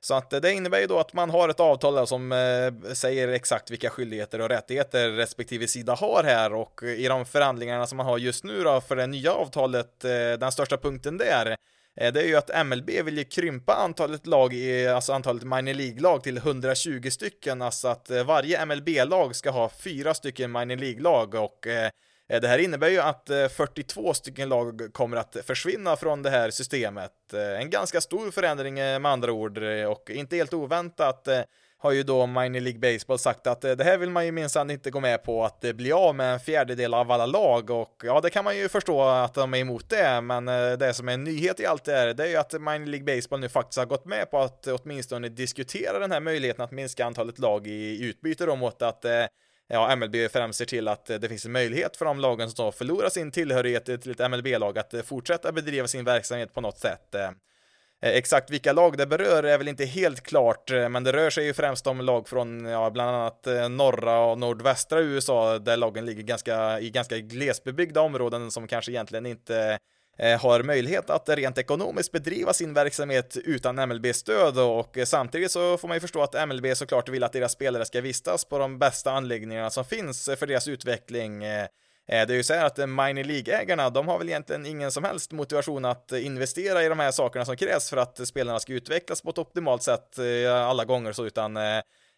Så 0.01 0.13
att 0.13 0.33
eh, 0.33 0.39
det 0.39 0.53
innebär 0.53 0.79
ju 0.79 0.87
då 0.87 0.99
att 0.99 1.13
man 1.13 1.29
har 1.29 1.49
ett 1.49 1.59
avtal 1.59 2.07
som 2.07 2.31
eh, 2.31 2.93
säger 2.93 3.27
exakt 3.27 3.71
vilka 3.71 3.89
skyldigheter 3.89 4.41
och 4.41 4.49
rättigheter 4.49 5.09
respektive 5.09 5.67
sida 5.67 5.93
har 5.93 6.23
här. 6.23 6.53
Och 6.53 6.83
i 6.83 7.07
de 7.07 7.25
förhandlingarna 7.25 7.87
som 7.87 7.97
man 7.97 8.05
har 8.05 8.17
just 8.17 8.43
nu 8.43 8.63
då 8.63 8.81
för 8.81 8.95
det 8.95 9.07
nya 9.07 9.33
avtalet, 9.33 10.05
eh, 10.05 10.11
den 10.39 10.51
största 10.51 10.77
punkten 10.77 11.17
där 11.17 11.55
det 11.95 12.21
är 12.21 12.27
ju 12.27 12.35
att 12.35 12.65
MLB 12.65 12.89
vill 13.01 13.17
ju 13.17 13.23
krympa 13.23 13.73
antalet 13.73 14.27
lag, 14.27 14.53
i, 14.53 14.87
alltså 14.87 15.13
antalet 15.13 15.43
minor 15.43 15.73
League-lag 15.73 16.23
till 16.23 16.37
120 16.37 17.09
stycken, 17.09 17.61
alltså 17.61 17.87
att 17.87 18.09
varje 18.25 18.65
MLB-lag 18.65 19.35
ska 19.35 19.49
ha 19.49 19.69
fyra 19.69 20.13
stycken 20.13 20.51
minor 20.51 20.75
League-lag 20.75 21.35
och 21.35 21.67
Eh, 22.29 22.41
det 22.41 22.47
här 22.47 22.57
innebär 22.57 22.89
ju 22.89 22.99
att 22.99 23.29
eh, 23.29 23.47
42 23.47 24.13
stycken 24.13 24.49
lag 24.49 24.81
kommer 24.91 25.17
att 25.17 25.37
försvinna 25.43 25.95
från 25.95 26.23
det 26.23 26.29
här 26.29 26.49
systemet. 26.49 27.33
Eh, 27.33 27.61
en 27.61 27.69
ganska 27.69 28.01
stor 28.01 28.31
förändring 28.31 28.73
med 28.75 29.05
andra 29.05 29.31
ord 29.31 29.57
och 29.87 30.09
inte 30.09 30.35
helt 30.35 30.53
oväntat 30.53 31.27
har 31.81 31.91
ju 31.91 32.03
då 32.03 32.27
Minor 32.27 32.59
League 32.59 32.79
Baseball 32.79 33.19
sagt 33.19 33.47
att 33.47 33.61
det 33.61 33.83
här 33.83 33.97
vill 33.97 34.09
man 34.09 34.25
ju 34.25 34.31
minsann 34.31 34.69
inte 34.69 34.91
gå 34.91 34.99
med 34.99 35.23
på 35.23 35.45
att 35.45 35.61
bli 35.61 35.91
av 35.91 36.15
med 36.15 36.33
en 36.33 36.39
fjärdedel 36.39 36.93
av 36.93 37.11
alla 37.11 37.25
lag 37.25 37.69
och 37.69 38.01
ja, 38.03 38.21
det 38.21 38.29
kan 38.29 38.43
man 38.43 38.57
ju 38.57 38.69
förstå 38.69 39.01
att 39.01 39.33
de 39.33 39.53
är 39.53 39.57
emot 39.57 39.89
det, 39.89 40.21
men 40.21 40.45
det 40.79 40.93
som 40.93 41.09
är 41.09 41.13
en 41.13 41.23
nyhet 41.23 41.59
i 41.59 41.65
allt 41.65 41.83
det 41.83 41.91
här, 41.91 42.13
det 42.13 42.23
är 42.23 42.27
ju 42.27 42.35
att 42.35 42.53
Minor 42.53 42.85
League 42.85 43.15
Baseball 43.15 43.39
nu 43.39 43.49
faktiskt 43.49 43.77
har 43.77 43.85
gått 43.85 44.05
med 44.05 44.31
på 44.31 44.39
att 44.39 44.67
åtminstone 44.67 45.29
diskutera 45.29 45.99
den 45.99 46.11
här 46.11 46.19
möjligheten 46.19 46.63
att 46.63 46.71
minska 46.71 47.05
antalet 47.05 47.39
lag 47.39 47.67
i 47.67 48.03
utbyte 48.03 48.45
då 48.45 48.55
mot 48.55 48.81
att 48.81 49.05
ja, 49.69 49.95
MLB 49.95 50.15
främst 50.31 50.57
ser 50.57 50.65
till 50.65 50.87
att 50.87 51.09
eh, 51.09 51.17
det 51.17 51.29
finns 51.29 51.45
en 51.45 51.51
möjlighet 51.51 51.97
för 51.97 52.05
de 52.05 52.19
lagen 52.19 52.49
som 52.49 52.73
förlorar 52.73 53.09
sin 53.09 53.31
tillhörighet 53.31 53.85
till 53.85 54.11
ett 54.11 54.31
MLB-lag 54.31 54.77
att 54.77 54.93
eh, 54.93 55.01
fortsätta 55.01 55.51
bedriva 55.51 55.87
sin 55.87 56.05
verksamhet 56.05 56.53
på 56.53 56.61
något 56.61 56.79
sätt. 56.79 57.15
Eh. 57.15 57.29
Exakt 58.01 58.49
vilka 58.49 58.73
lag 58.73 58.97
det 58.97 59.07
berör 59.07 59.43
är 59.43 59.57
väl 59.57 59.67
inte 59.67 59.85
helt 59.85 60.21
klart, 60.21 60.71
men 60.71 61.03
det 61.03 61.13
rör 61.13 61.29
sig 61.29 61.45
ju 61.45 61.53
främst 61.53 61.87
om 61.87 62.01
lag 62.01 62.27
från 62.27 62.65
ja, 62.65 62.89
bland 62.89 63.15
annat 63.15 63.47
norra 63.69 64.19
och 64.19 64.39
nordvästra 64.39 64.99
USA 64.99 65.59
där 65.59 65.77
lagen 65.77 66.05
ligger 66.05 66.23
ganska, 66.23 66.79
i 66.79 66.89
ganska 66.89 67.17
glesbebyggda 67.17 68.01
områden 68.01 68.51
som 68.51 68.67
kanske 68.67 68.91
egentligen 68.91 69.25
inte 69.25 69.79
Eh, 70.21 70.39
har 70.41 70.63
möjlighet 70.63 71.09
att 71.09 71.29
rent 71.29 71.57
ekonomiskt 71.57 72.11
bedriva 72.11 72.53
sin 72.53 72.73
verksamhet 72.73 73.37
utan 73.45 73.75
MLB-stöd 73.89 74.59
och 74.59 74.97
samtidigt 75.05 75.51
så 75.51 75.77
får 75.77 75.87
man 75.87 75.95
ju 75.95 76.01
förstå 76.01 76.21
att 76.21 76.47
MLB 76.47 76.75
såklart 76.75 77.09
vill 77.09 77.23
att 77.23 77.33
deras 77.33 77.51
spelare 77.51 77.85
ska 77.85 78.01
vistas 78.01 78.45
på 78.45 78.57
de 78.57 78.79
bästa 78.79 79.11
anläggningarna 79.11 79.69
som 79.69 79.85
finns 79.85 80.29
för 80.39 80.47
deras 80.47 80.67
utveckling. 80.67 81.43
Eh, 81.43 81.61
eh, 81.61 81.67
det 82.07 82.33
är 82.33 82.35
ju 82.35 82.43
så 82.43 82.53
här 82.53 82.65
att 82.65 82.77
minor 82.77 83.23
League-ägarna, 83.23 83.89
de 83.89 84.07
har 84.07 84.17
väl 84.17 84.29
egentligen 84.29 84.65
ingen 84.65 84.91
som 84.91 85.03
helst 85.03 85.31
motivation 85.31 85.85
att 85.85 86.11
investera 86.11 86.83
i 86.83 86.89
de 86.89 86.99
här 86.99 87.11
sakerna 87.11 87.45
som 87.45 87.57
krävs 87.57 87.89
för 87.89 87.97
att 87.97 88.27
spelarna 88.27 88.59
ska 88.59 88.73
utvecklas 88.73 89.21
på 89.21 89.29
ett 89.29 89.37
optimalt 89.37 89.83
sätt 89.83 90.19
alla 90.67 90.85
gånger 90.85 91.11
så, 91.11 91.25
utan 91.25 91.57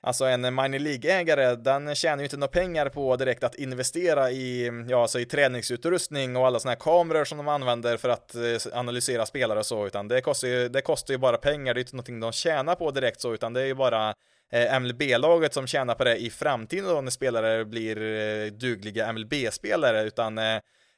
Alltså 0.03 0.25
en 0.25 0.41
minor 0.41 0.79
League-ägare, 0.79 1.55
den 1.55 1.95
tjänar 1.95 2.17
ju 2.17 2.23
inte 2.23 2.37
några 2.37 2.51
pengar 2.51 2.89
på 2.89 3.15
direkt 3.15 3.43
att 3.43 3.55
investera 3.55 4.31
i, 4.31 4.71
ja, 4.89 5.01
alltså 5.01 5.19
i 5.19 5.25
träningsutrustning 5.25 6.35
och 6.35 6.47
alla 6.47 6.59
sådana 6.59 6.71
här 6.71 6.79
kameror 6.79 7.25
som 7.25 7.37
de 7.37 7.47
använder 7.47 7.97
för 7.97 8.09
att 8.09 8.35
eh, 8.35 8.79
analysera 8.79 9.25
spelare 9.25 9.59
och 9.59 9.65
så, 9.65 9.87
utan 9.87 10.07
det 10.07 10.21
kostar 10.21 10.47
ju, 10.47 10.69
det 10.69 10.81
kostar 10.81 11.13
ju 11.13 11.17
bara 11.17 11.37
pengar, 11.37 11.73
det 11.73 11.77
är 11.77 11.81
ju 11.81 11.85
inte 11.85 11.95
någonting 11.95 12.19
de 12.19 12.31
tjänar 12.31 12.75
på 12.75 12.91
direkt 12.91 13.21
så, 13.21 13.33
utan 13.33 13.53
det 13.53 13.61
är 13.61 13.65
ju 13.65 13.75
bara 13.75 14.13
eh, 14.51 14.79
MLB-laget 14.79 15.53
som 15.53 15.67
tjänar 15.67 15.95
på 15.95 16.03
det 16.03 16.17
i 16.17 16.29
framtiden 16.29 16.85
då 16.85 17.01
när 17.01 17.11
spelare 17.11 17.65
blir 17.65 18.01
eh, 18.01 18.51
dugliga 18.51 19.13
MLB-spelare, 19.13 20.03
utan 20.03 20.37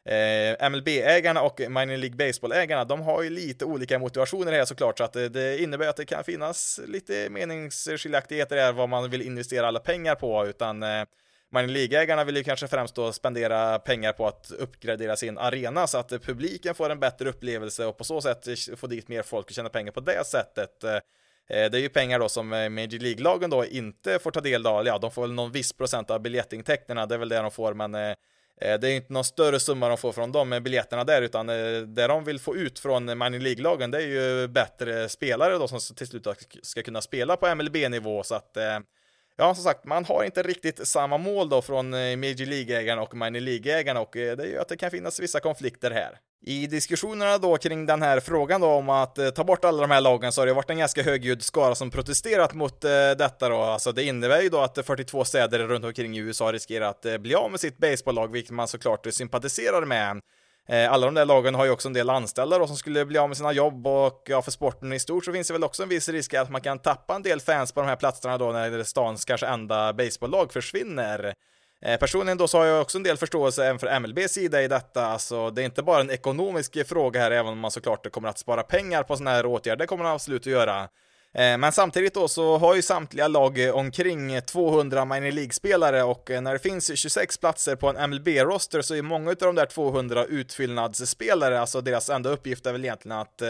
eh, 0.06 0.70
MLB-ägarna 0.70 1.42
och 1.42 1.60
Minor 1.60 1.98
League 1.98 2.18
Baseball-ägarna, 2.18 2.86
de 2.86 3.02
har 3.02 3.24
ju 3.24 3.30
lite 3.30 3.66
olika 3.66 4.00
motivationer 4.00 4.52
här 4.52 4.66
såklart, 4.66 4.98
så 4.98 5.04
att 5.04 5.14
det, 5.14 5.62
innebär 5.62 5.88
att 5.88 5.96
det 5.96 6.06
kan 6.06 6.24
finnas 6.24 6.80
lite 6.88 7.30
meningsskiljaktigheter 7.30 8.58
här 8.58 8.72
vad 8.72 8.90
man 8.90 9.10
vill 9.10 9.22
investera 9.22 9.68
alla 9.68 9.80
pengar 9.80 10.16
på, 10.16 10.48
utan 10.48 10.84
eh, 10.84 11.06
Minor 11.50 11.68
League-ägarna 11.68 12.24
vill 12.24 12.38
ju 12.38 12.44
kanske 12.44 12.68
främst 12.68 12.96
då 12.96 13.12
spendera 13.12 13.80
pengar 13.80 14.14
på 14.14 14.28
att 14.28 14.52
uppgradera 14.52 15.16
sin 15.16 15.38
arena 15.38 15.88
så 15.88 15.98
att 15.98 16.10
publiken 16.10 16.76
får 16.76 16.90
en 16.90 17.00
bättre 17.00 17.30
upplevelse 17.30 17.86
och 17.86 17.98
på 17.98 18.04
så 18.04 18.22
sätt 18.22 18.48
få 18.76 18.88
dit 18.88 19.08
mer 19.08 19.22
folk 19.22 19.46
och 19.46 19.52
tjäna 19.52 19.70
pengar 19.70 19.92
på 19.92 20.00
det 20.00 20.26
sättet. 20.26 20.84
Eh, 21.50 21.70
det 21.70 21.78
är 21.78 21.82
ju 21.82 21.90
pengar 21.90 22.20
då 22.20 22.30
som 22.30 22.54
eh, 22.54 22.70
Major 22.70 23.00
League-lagen 23.00 23.50
då 23.50 23.66
inte 23.66 24.20
får 24.20 24.32
ta 24.32 24.42
del 24.42 24.68
av, 24.68 24.86
ja 24.86 24.98
de 24.98 25.12
får 25.12 25.22
väl 25.22 25.34
någon 25.34 25.52
viss 25.52 25.74
procent 25.74 26.12
av 26.12 26.22
biljettintäkterna, 26.22 27.06
det 27.06 27.16
är 27.16 27.20
väl 27.20 27.30
det 27.30 27.42
de 27.42 27.52
får, 27.52 27.74
men 27.74 27.96
eh, 27.96 28.16
Eh, 28.62 28.80
det 28.80 28.90
är 28.90 28.96
inte 28.96 29.14
någon 29.14 29.24
större 29.24 29.60
summa 29.60 29.88
de 29.88 29.98
får 29.98 30.12
från 30.12 30.32
de 30.32 30.50
biljetterna 30.64 31.04
där, 31.04 31.22
utan 31.22 31.50
eh, 31.50 31.82
det 31.82 32.08
de 32.08 32.24
vill 32.24 32.40
få 32.40 32.56
ut 32.56 32.80
från 32.80 33.06
Minor 33.06 33.40
League-lagen, 33.40 33.92
det 33.92 33.98
är 33.98 34.08
ju 34.08 34.48
bättre 34.48 35.10
spelare 35.10 35.58
då 35.58 35.68
som 35.68 35.96
till 35.96 36.08
slut 36.08 36.28
ska 36.62 36.82
kunna 36.84 37.02
spela 37.02 37.38
på 37.38 37.56
MLB-nivå, 37.56 38.24
så 38.24 38.36
att 38.36 38.58
eh, 38.58 38.80
Ja, 39.36 39.56
som 39.56 39.64
sagt, 39.64 39.86
man 39.86 40.06
har 40.06 40.24
inte 40.24 40.44
riktigt 40.44 40.88
samma 40.88 41.18
mål 41.18 41.50
då 41.50 41.62
från 41.62 41.90
Major 41.90 42.46
League-ägarna 42.46 43.02
och 43.02 43.16
Minor 43.16 43.40
League-ägarna 43.40 44.00
och 44.00 44.10
det 44.14 44.48
gör 44.48 44.62
att 44.62 44.68
det 44.68 44.78
kan 44.78 44.92
finnas 44.92 45.20
vissa 45.20 45.40
konflikter 45.40 45.92
här. 45.92 46.20
I 46.46 46.68
diskussionerna 46.68 47.38
då 47.38 47.58
kring 47.58 47.86
den 47.86 48.02
här 48.02 48.20
frågan 48.20 48.62
då 48.62 48.68
om 48.68 48.90
att 48.90 49.18
eh, 49.18 49.30
ta 49.30 49.44
bort 49.44 49.66
alla 49.66 49.82
de 49.82 49.92
här 49.92 50.02
lagen 50.02 50.32
så 50.32 50.42
har 50.42 50.46
det 50.46 50.54
varit 50.54 50.70
en 50.70 50.78
ganska 50.78 51.04
högljudd 51.04 51.44
skara 51.44 51.76
som 51.76 51.92
protesterat 51.92 52.54
mot 52.54 52.84
eh, 52.84 52.90
detta 53.18 53.50
då. 53.50 53.62
Alltså 53.62 53.92
det 53.92 54.04
innebär 54.04 54.42
ju 54.42 54.50
då 54.50 54.60
att 54.60 54.78
eh, 54.78 54.84
42 54.84 55.26
städer 55.26 55.60
runt 55.60 55.86
omkring 55.86 56.18
i 56.18 56.20
USA 56.20 56.52
riskerar 56.52 56.90
att 56.90 57.06
eh, 57.06 57.18
bli 57.18 57.36
av 57.36 57.52
med 57.52 57.60
sitt 57.60 57.78
baseballlag, 57.78 58.32
vilket 58.32 58.52
man 58.52 58.68
såklart 58.68 59.08
sympatiserar 59.12 59.86
med. 59.86 60.22
Eh, 60.68 60.92
alla 60.92 61.06
de 61.06 61.14
där 61.14 61.26
lagen 61.26 61.56
har 61.56 61.66
ju 61.66 61.72
också 61.72 61.88
en 61.88 61.94
del 61.94 62.10
anställda 62.10 62.60
då 62.60 62.68
som 62.68 62.78
skulle 62.78 63.06
bli 63.06 63.18
av 63.18 63.30
med 63.30 63.38
sina 63.38 63.52
jobb 63.52 63.88
och 63.88 64.24
ja, 64.26 64.42
för 64.42 64.52
sporten 64.52 64.94
i 64.94 65.00
stort 65.00 65.26
så 65.26 65.34
finns 65.34 65.48
det 65.48 65.54
väl 65.54 65.64
också 65.64 65.84
en 65.84 65.90
viss 65.90 66.10
risk 66.10 66.34
att 66.34 66.50
man 66.50 66.62
kan 66.62 66.80
tappa 66.80 67.16
en 67.16 67.24
del 67.24 67.42
fans 67.42 67.72
på 67.72 67.80
de 67.80 67.88
här 67.88 67.96
platserna 67.96 68.38
då 68.38 68.52
när 68.52 68.84
stans 68.84 69.26
kanske 69.26 69.48
enda 69.48 69.94
baseballlag 69.94 70.54
försvinner. 70.54 71.34
Eh, 71.86 71.98
personligen 71.98 72.38
då 72.38 72.48
så 72.48 72.58
har 72.58 72.66
jag 72.66 72.82
också 72.82 72.98
en 72.98 73.04
del 73.04 73.18
förståelse 73.18 73.66
även 73.66 73.80
för 73.80 74.00
MLBs 74.00 74.32
sida 74.32 74.64
i 74.64 74.68
detta, 74.68 75.06
alltså 75.06 75.50
det 75.50 75.62
är 75.62 75.66
inte 75.66 75.84
bara 75.84 76.02
en 76.02 76.12
ekonomisk 76.12 76.88
fråga 76.88 77.20
här, 77.20 77.32
även 77.32 77.52
om 77.52 77.60
man 77.60 77.72
såklart 77.72 78.12
kommer 78.12 78.30
att 78.30 78.40
spara 78.40 78.64
pengar 78.64 79.04
på 79.04 79.18
sådana 79.18 79.32
här 79.32 79.46
åtgärder, 79.46 79.80
det 79.80 79.88
kommer 79.88 80.04
man 80.04 80.14
absolut 80.14 80.42
att 80.42 80.54
göra. 80.54 80.82
Eh, 81.34 81.58
men 81.58 81.72
samtidigt 81.72 82.14
då 82.14 82.28
så 82.28 82.58
har 82.58 82.76
ju 82.76 82.82
samtliga 82.82 83.28
lag 83.28 83.60
omkring 83.74 84.42
200 84.42 85.06
minor 85.06 85.32
League-spelare 85.32 86.04
och 86.04 86.32
eh, 86.32 86.42
när 86.42 86.54
det 86.54 86.60
finns 86.60 86.98
26 87.00 87.38
platser 87.38 87.76
på 87.76 87.90
en 87.90 88.10
MLB-roster 88.10 88.82
så 88.82 88.96
är 88.96 89.02
många 89.02 89.30
av 89.30 89.36
de 89.36 89.56
där 89.56 89.66
200 89.66 90.26
utfyllnadsspelare, 90.26 91.60
alltså 91.60 91.82
deras 91.82 92.10
enda 92.10 92.30
uppgift 92.30 92.66
är 92.66 92.72
väl 92.72 92.86
egentligen 92.86 93.18
att 93.18 93.42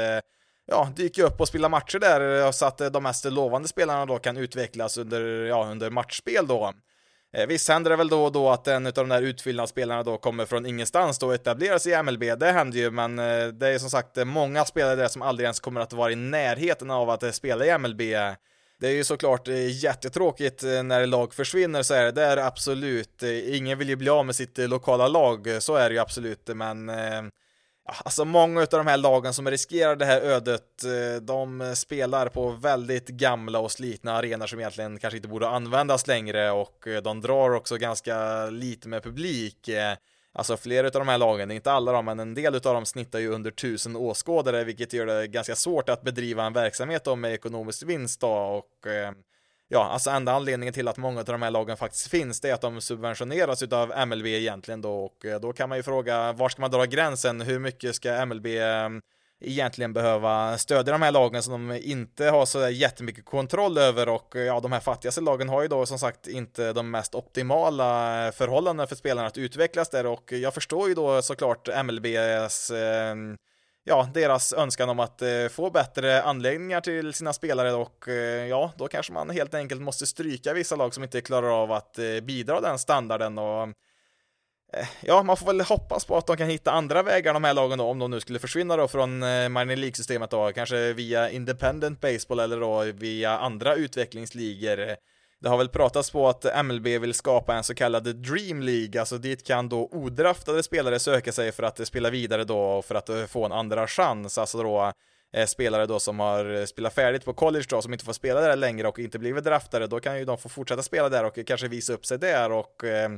ja, 0.66 0.90
dyka 0.96 1.24
upp 1.24 1.42
och 1.42 1.48
spela 1.48 1.70
matcher 1.70 2.00
där 2.00 2.52
så 2.52 2.66
att 2.66 2.78
de 2.78 3.04
mest 3.04 3.26
lovande 3.26 3.68
spelarna 3.68 4.06
då 4.06 4.20
kan 4.20 4.38
utvecklas 4.38 4.98
under, 4.98 5.22
ja, 5.46 5.68
under 5.72 5.90
matchspel 5.90 6.48
då. 6.48 6.74
Eh, 7.38 7.48
visst 7.48 7.70
händer 7.70 7.90
det 7.90 7.96
väl 7.96 8.10
då 8.10 8.24
och 8.24 8.32
då 8.32 8.50
att 8.50 8.68
en 8.68 8.88
av 8.88 8.94
de 8.94 9.10
där 9.10 9.22
utfyllnadsspelarna 9.22 10.04
då 10.04 10.18
kommer 10.18 10.46
från 10.46 10.66
ingenstans 10.66 11.20
då 11.20 11.28
och 11.28 11.34
etablerar 11.34 11.78
sig 11.78 11.92
i 11.92 12.04
MLB, 12.04 12.24
det 12.40 12.52
händer 12.52 12.78
ju, 12.78 12.92
men 12.92 13.20
eh, 13.20 13.48
det 13.48 13.68
är 13.68 13.80
som 13.80 13.90
sagt 13.90 14.18
eh, 14.18 14.26
många 14.26 14.66
spelare 14.66 14.96
där 14.96 15.08
som 15.08 15.22
aldrig 15.22 15.46
ens 15.46 15.60
kommer 15.60 15.82
att 15.82 15.94
vara 15.94 16.12
i 16.12 16.16
närheten 16.16 16.92
av 16.92 17.10
att 17.10 17.24
eh, 17.24 17.32
spela 17.32 17.66
i 17.66 17.78
MLB. 17.78 18.02
Det 18.80 18.88
är 18.88 18.92
ju 18.92 19.04
såklart 19.04 19.48
eh, 19.48 19.84
jättetråkigt 19.84 20.64
när 20.64 21.06
lag 21.06 21.34
försvinner 21.34 21.84
så 21.84 21.94
är 21.94 22.04
det, 22.04 22.12
det 22.12 22.24
är 22.24 22.38
absolut, 22.38 23.24
ingen 23.48 23.78
vill 23.78 23.90
ju 23.90 23.96
bli 23.96 24.10
av 24.10 24.26
med 24.26 24.36
sitt 24.36 24.58
lokala 24.58 25.08
lag, 25.08 25.48
så 25.60 25.76
är 25.76 25.90
det 25.90 25.96
ju 25.96 26.02
absolut, 26.02 26.48
men 26.48 26.92
Alltså 27.86 28.26
många 28.26 28.62
av 28.62 28.68
de 28.70 28.88
här 28.88 28.98
lagen 28.98 29.34
som 29.34 29.52
riskerar 29.52 29.96
det 29.96 30.06
här 30.06 30.22
ödet, 30.22 30.84
eh, 30.84 31.22
de 31.22 31.74
spelar 31.76 32.28
på 32.30 32.50
väldigt 32.50 33.08
gamla 33.08 33.60
och 33.60 33.72
slitna 33.72 34.14
arenor 34.14 34.48
som 34.48 34.60
egentligen 34.60 35.00
kanske 35.00 35.18
inte 35.18 35.28
borde 35.28 35.50
användas 35.50 36.08
längre 36.08 36.52
och 36.52 36.88
eh, 36.88 37.02
de 37.02 37.22
drar 37.22 37.56
också 37.56 37.78
ganska 37.78 38.46
lite 38.46 38.88
med 38.88 39.04
publik. 39.04 39.68
Eh, 39.68 39.96
alltså 40.34 40.58
flera 40.58 40.88
av 40.88 40.92
de 40.92 41.08
här 41.08 41.18
lagen, 41.18 41.52
inte 41.52 41.72
alla 41.72 41.92
dem, 41.92 42.06
men 42.06 42.20
en 42.20 42.34
del 42.34 42.56
av 42.56 42.62
dem 42.62 42.86
snittar 42.86 43.20
ju 43.20 43.28
under 43.28 43.52
tusen 43.52 43.96
åskådare, 43.96 44.64
vilket 44.64 44.94
gör 44.94 45.06
det 45.06 45.28
ganska 45.28 45.56
svårt 45.56 45.90
att 45.90 46.02
bedriva 46.02 46.44
en 46.46 46.54
verksamhet 46.54 47.18
med 47.18 47.34
ekonomisk 47.34 47.84
vinst 47.84 48.22
då 48.22 48.32
och 48.32 48.88
ja, 49.74 49.84
alltså 49.84 50.10
enda 50.10 50.32
anledningen 50.32 50.74
till 50.74 50.88
att 50.88 50.98
många 50.98 51.20
av 51.20 51.26
de 51.26 51.42
här 51.42 51.52
lagen 51.52 51.78
faktiskt 51.78 52.08
finns, 52.08 52.40
det 52.40 52.50
är 52.50 52.54
att 52.54 52.62
de 52.62 52.82
subventioneras 52.82 53.64
av 53.64 54.08
MLB 54.08 54.26
egentligen 54.26 54.82
då 54.82 55.06
och 55.06 55.26
eh, 55.26 55.40
då 55.40 55.54
kan 55.54 55.70
man 55.70 55.78
ju 55.78 55.84
fråga 55.84 56.34
var 56.34 56.50
ska 56.50 56.62
man 56.62 56.72
dra 56.72 56.86
gränsen? 56.86 57.42
Hur 57.42 57.60
mycket 57.60 57.96
ska 57.96 58.26
MLB 58.26 58.46
eh, 58.46 58.90
egentligen 59.42 59.94
behöva 59.94 60.58
stödja 60.58 60.94
de 60.94 61.02
här 61.02 61.12
lagen 61.12 61.44
som 61.44 61.68
de 61.68 61.78
inte 61.78 62.26
har 62.26 62.46
så 62.46 62.70
jättemycket 62.70 63.26
kontroll 63.26 63.78
över 63.78 64.10
och 64.10 64.36
eh, 64.36 64.44
ja, 64.44 64.60
de 64.60 64.72
här 64.72 64.80
fattigaste 64.80 65.22
lagen 65.22 65.50
har 65.50 65.62
ju 65.62 65.68
då 65.68 65.86
som 65.86 66.00
sagt 66.00 66.28
inte 66.28 66.74
de 66.74 66.92
mest 66.92 67.16
optimala 67.16 68.32
förhållanden 68.32 68.88
för 68.88 68.96
spelarna 68.96 69.28
att 69.28 69.38
utvecklas 69.38 69.90
där 69.90 70.06
och 70.06 70.32
jag 70.32 70.54
förstår 70.54 70.90
ju 70.90 70.96
då 70.96 71.22
såklart 71.22 71.70
MLBs 71.86 72.72
eh, 72.72 73.16
ja, 73.84 74.10
deras 74.14 74.54
önskan 74.54 74.90
om 74.90 75.00
att 75.00 75.22
eh, 75.22 75.48
få 75.52 75.70
bättre 75.70 76.24
anläggningar 76.24 76.82
till 76.82 77.14
sina 77.14 77.34
spelare 77.34 77.74
och 77.74 78.08
eh, 78.08 78.48
ja, 78.48 78.74
då 78.78 78.88
kanske 78.88 79.14
man 79.14 79.30
helt 79.30 79.54
enkelt 79.54 79.82
måste 79.82 80.06
stryka 80.06 80.54
vissa 80.54 80.76
lag 80.76 80.94
som 80.94 81.04
inte 81.04 81.22
klarar 81.22 81.64
av 81.64 81.72
att 81.72 82.00
eh, 82.00 82.20
bidra 82.22 82.62
den 82.62 82.80
standarden 82.80 83.38
och 83.38 83.64
eh, 84.74 84.88
Ja, 85.02 85.24
man 85.24 85.38
får 85.38 85.46
väl 85.46 85.62
hoppas 85.62 86.06
på 86.06 86.18
att 86.18 86.28
de 86.28 86.38
kan 86.38 86.50
hitta 86.50 86.72
andra 86.72 87.04
vägar 87.04 87.34
de 87.34 87.44
här 87.44 87.54
lagen 87.54 87.78
då, 87.78 87.86
om 87.86 88.00
de 88.00 88.12
nu 88.12 88.20
skulle 88.20 88.40
försvinna 88.40 88.78
då 88.78 88.88
från 88.88 89.24
eh, 89.24 89.50
minor 89.50 89.76
League-systemet 89.76 90.30
då, 90.30 90.52
kanske 90.52 90.94
via 90.94 91.30
independent 91.30 92.02
baseball 92.02 92.40
eller 92.40 92.60
då 92.60 92.84
via 92.84 93.38
andra 93.38 93.76
utvecklingsligor 93.76 94.80
eh, 94.80 94.96
det 95.44 95.50
har 95.50 95.58
väl 95.58 95.70
pratats 95.70 96.12
på 96.12 96.30
att 96.30 96.66
MLB 96.66 96.88
vill 96.88 97.14
skapa 97.14 97.56
en 97.56 97.64
så 97.64 97.76
kallad 97.76 98.16
Dream 98.16 98.62
League, 98.62 99.00
alltså 99.00 99.18
dit 99.18 99.48
kan 99.48 99.70
då 99.70 99.90
odraftade 99.92 100.64
spelare 100.64 101.00
söka 101.00 101.32
sig 101.32 101.52
för 101.52 101.64
att 101.64 101.88
spela 101.88 102.10
vidare 102.10 102.44
då 102.44 102.60
och 102.60 102.86
för 102.86 102.96
att 102.96 103.10
eh, 103.10 103.26
få 103.26 103.46
en 103.46 103.52
andra 103.52 103.88
chans, 103.88 104.38
alltså 104.38 104.64
då 104.64 104.94
eh, 105.34 105.46
spelare 105.46 105.86
då 105.86 106.00
som 106.00 106.20
har 106.20 106.54
eh, 106.56 106.66
spelat 106.66 106.94
färdigt 106.94 107.26
på 107.26 107.34
college 107.34 107.66
då, 107.70 107.82
som 107.82 107.94
inte 107.94 108.06
får 108.06 108.14
spela 108.14 108.42
där 108.42 108.56
längre 108.56 108.88
och 108.88 109.00
inte 109.00 109.20
blivit 109.20 109.44
draftade, 109.44 109.88
då 109.88 110.00
kan 110.00 110.20
ju 110.20 110.26
de 110.26 110.38
få 110.38 110.50
fortsätta 110.50 110.84
spela 110.84 111.10
där 111.10 111.24
och 111.26 111.40
kanske 111.48 111.68
visa 111.68 111.94
upp 111.94 112.06
sig 112.06 112.20
där 112.20 112.52
och 112.52 112.84
eh, 112.84 113.10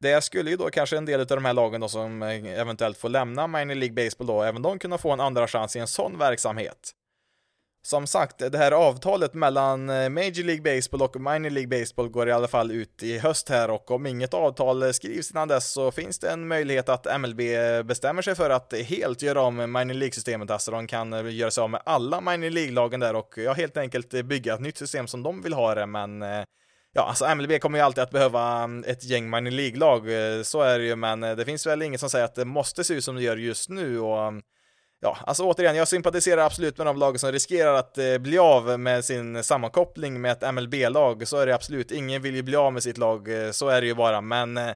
det 0.00 0.24
skulle 0.24 0.50
ju 0.50 0.56
då 0.56 0.70
kanske 0.70 0.96
en 0.96 1.04
del 1.04 1.20
av 1.20 1.26
de 1.26 1.44
här 1.44 1.54
lagen 1.54 1.80
då 1.80 1.88
som 1.88 2.22
eventuellt 2.22 2.98
får 2.98 3.08
lämna 3.08 3.46
Minor 3.46 3.74
League 3.74 4.04
Baseball 4.04 4.26
då, 4.26 4.42
även 4.42 4.62
de 4.62 4.78
kunna 4.78 4.98
få 4.98 5.10
en 5.10 5.20
andra 5.20 5.48
chans 5.48 5.76
i 5.76 5.78
en 5.78 5.86
sån 5.86 6.18
verksamhet. 6.18 6.94
Som 7.82 8.06
sagt, 8.06 8.38
det 8.38 8.58
här 8.58 8.72
avtalet 8.72 9.34
mellan 9.34 9.90
eh, 9.90 10.08
Major 10.08 10.44
League 10.44 10.76
Baseball 10.76 11.02
och 11.02 11.20
Minor 11.20 11.50
League 11.50 11.80
Baseball 11.80 12.08
går 12.08 12.28
i 12.28 12.32
alla 12.32 12.48
fall 12.48 12.70
ut 12.70 13.02
i 13.02 13.18
höst 13.18 13.48
här 13.48 13.70
och 13.70 13.90
om 13.90 14.06
inget 14.06 14.34
avtal 14.34 14.94
skrivs 14.94 15.30
innan 15.30 15.48
dess 15.48 15.72
så 15.72 15.90
finns 15.90 16.18
det 16.18 16.30
en 16.30 16.48
möjlighet 16.48 16.88
att 16.88 17.20
MLB 17.20 17.40
bestämmer 17.84 18.22
sig 18.22 18.34
för 18.34 18.50
att 18.50 18.72
helt 18.72 19.22
göra 19.22 19.42
om 19.42 19.56
Minor 19.56 19.94
League-systemet, 19.94 20.50
alltså 20.50 20.70
de 20.70 20.86
kan 20.86 21.12
eh, 21.12 21.34
göra 21.34 21.50
sig 21.50 21.62
av 21.62 21.70
med 21.70 21.82
alla 21.84 22.20
Minor 22.20 22.50
League-lagen 22.50 23.00
där 23.00 23.14
och 23.14 23.34
ja, 23.36 23.52
helt 23.52 23.76
enkelt 23.76 24.14
eh, 24.14 24.22
bygga 24.22 24.54
ett 24.54 24.60
nytt 24.60 24.78
system 24.78 25.06
som 25.06 25.22
de 25.22 25.42
vill 25.42 25.52
ha 25.52 25.74
det, 25.74 25.86
men 25.86 26.24
Ja, 26.92 27.02
alltså 27.02 27.34
MLB 27.34 27.60
kommer 27.60 27.78
ju 27.78 27.84
alltid 27.84 28.02
att 28.02 28.10
behöva 28.10 28.62
mm, 28.62 28.84
ett 28.86 29.04
gäng 29.04 29.30
minor 29.30 29.50
League-lag, 29.50 30.02
så 30.46 30.62
är 30.62 30.78
det 30.78 30.84
ju, 30.84 30.96
men 30.96 31.20
det 31.20 31.44
finns 31.44 31.66
väl 31.66 31.82
inget 31.82 32.00
som 32.00 32.10
säger 32.10 32.24
att 32.24 32.34
det 32.34 32.44
måste 32.44 32.84
se 32.84 32.94
ut 32.94 33.04
som 33.04 33.16
det 33.16 33.22
gör 33.22 33.36
just 33.36 33.68
nu 33.68 34.00
och 34.00 34.22
mm, 34.22 34.42
ja, 35.00 35.18
alltså 35.26 35.44
återigen, 35.44 35.76
jag 35.76 35.88
sympatiserar 35.88 36.46
absolut 36.46 36.78
med 36.78 36.86
de 36.86 36.96
lag 36.96 37.20
som 37.20 37.32
riskerar 37.32 37.74
att 37.74 37.98
eh, 37.98 38.18
bli 38.18 38.38
av 38.38 38.80
med 38.80 39.04
sin 39.04 39.44
sammankoppling 39.44 40.20
med 40.20 40.32
ett 40.32 40.54
MLB-lag, 40.54 41.28
så 41.28 41.36
är 41.36 41.46
det 41.46 41.54
absolut, 41.54 41.90
ingen 41.90 42.22
vill 42.22 42.34
ju 42.34 42.42
bli 42.42 42.56
av 42.56 42.72
med 42.72 42.82
sitt 42.82 42.98
lag, 42.98 43.44
eh, 43.44 43.50
så 43.50 43.68
är 43.68 43.80
det 43.80 43.86
ju 43.86 43.94
bara, 43.94 44.20
men 44.20 44.56
eh, 44.56 44.72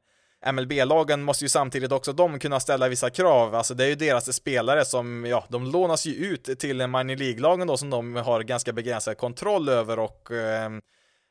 MLB-lagen 0.53 1.23
måste 1.23 1.45
ju 1.45 1.49
samtidigt 1.49 1.93
också 1.93 2.13
de 2.13 2.39
kunna 2.39 2.61
ställa 2.61 2.89
vissa 2.89 3.11
krav, 3.11 3.55
alltså 3.55 3.75
det 3.75 3.85
är 3.85 3.89
ju 3.89 3.95
deras 3.95 4.37
spelare 4.37 4.85
som, 4.85 5.25
ja, 5.25 5.45
de 5.49 5.65
lånas 5.65 6.07
ju 6.07 6.13
ut 6.13 6.59
till 6.59 6.77
minor 6.77 7.17
League-lagen 7.17 7.67
då 7.67 7.77
som 7.77 7.91
de 7.91 8.17
har 8.17 8.43
ganska 8.43 8.73
begränsad 8.73 9.19
kontroll 9.19 9.69
över 9.69 9.99
och 9.99 10.31
eh, 10.31 10.71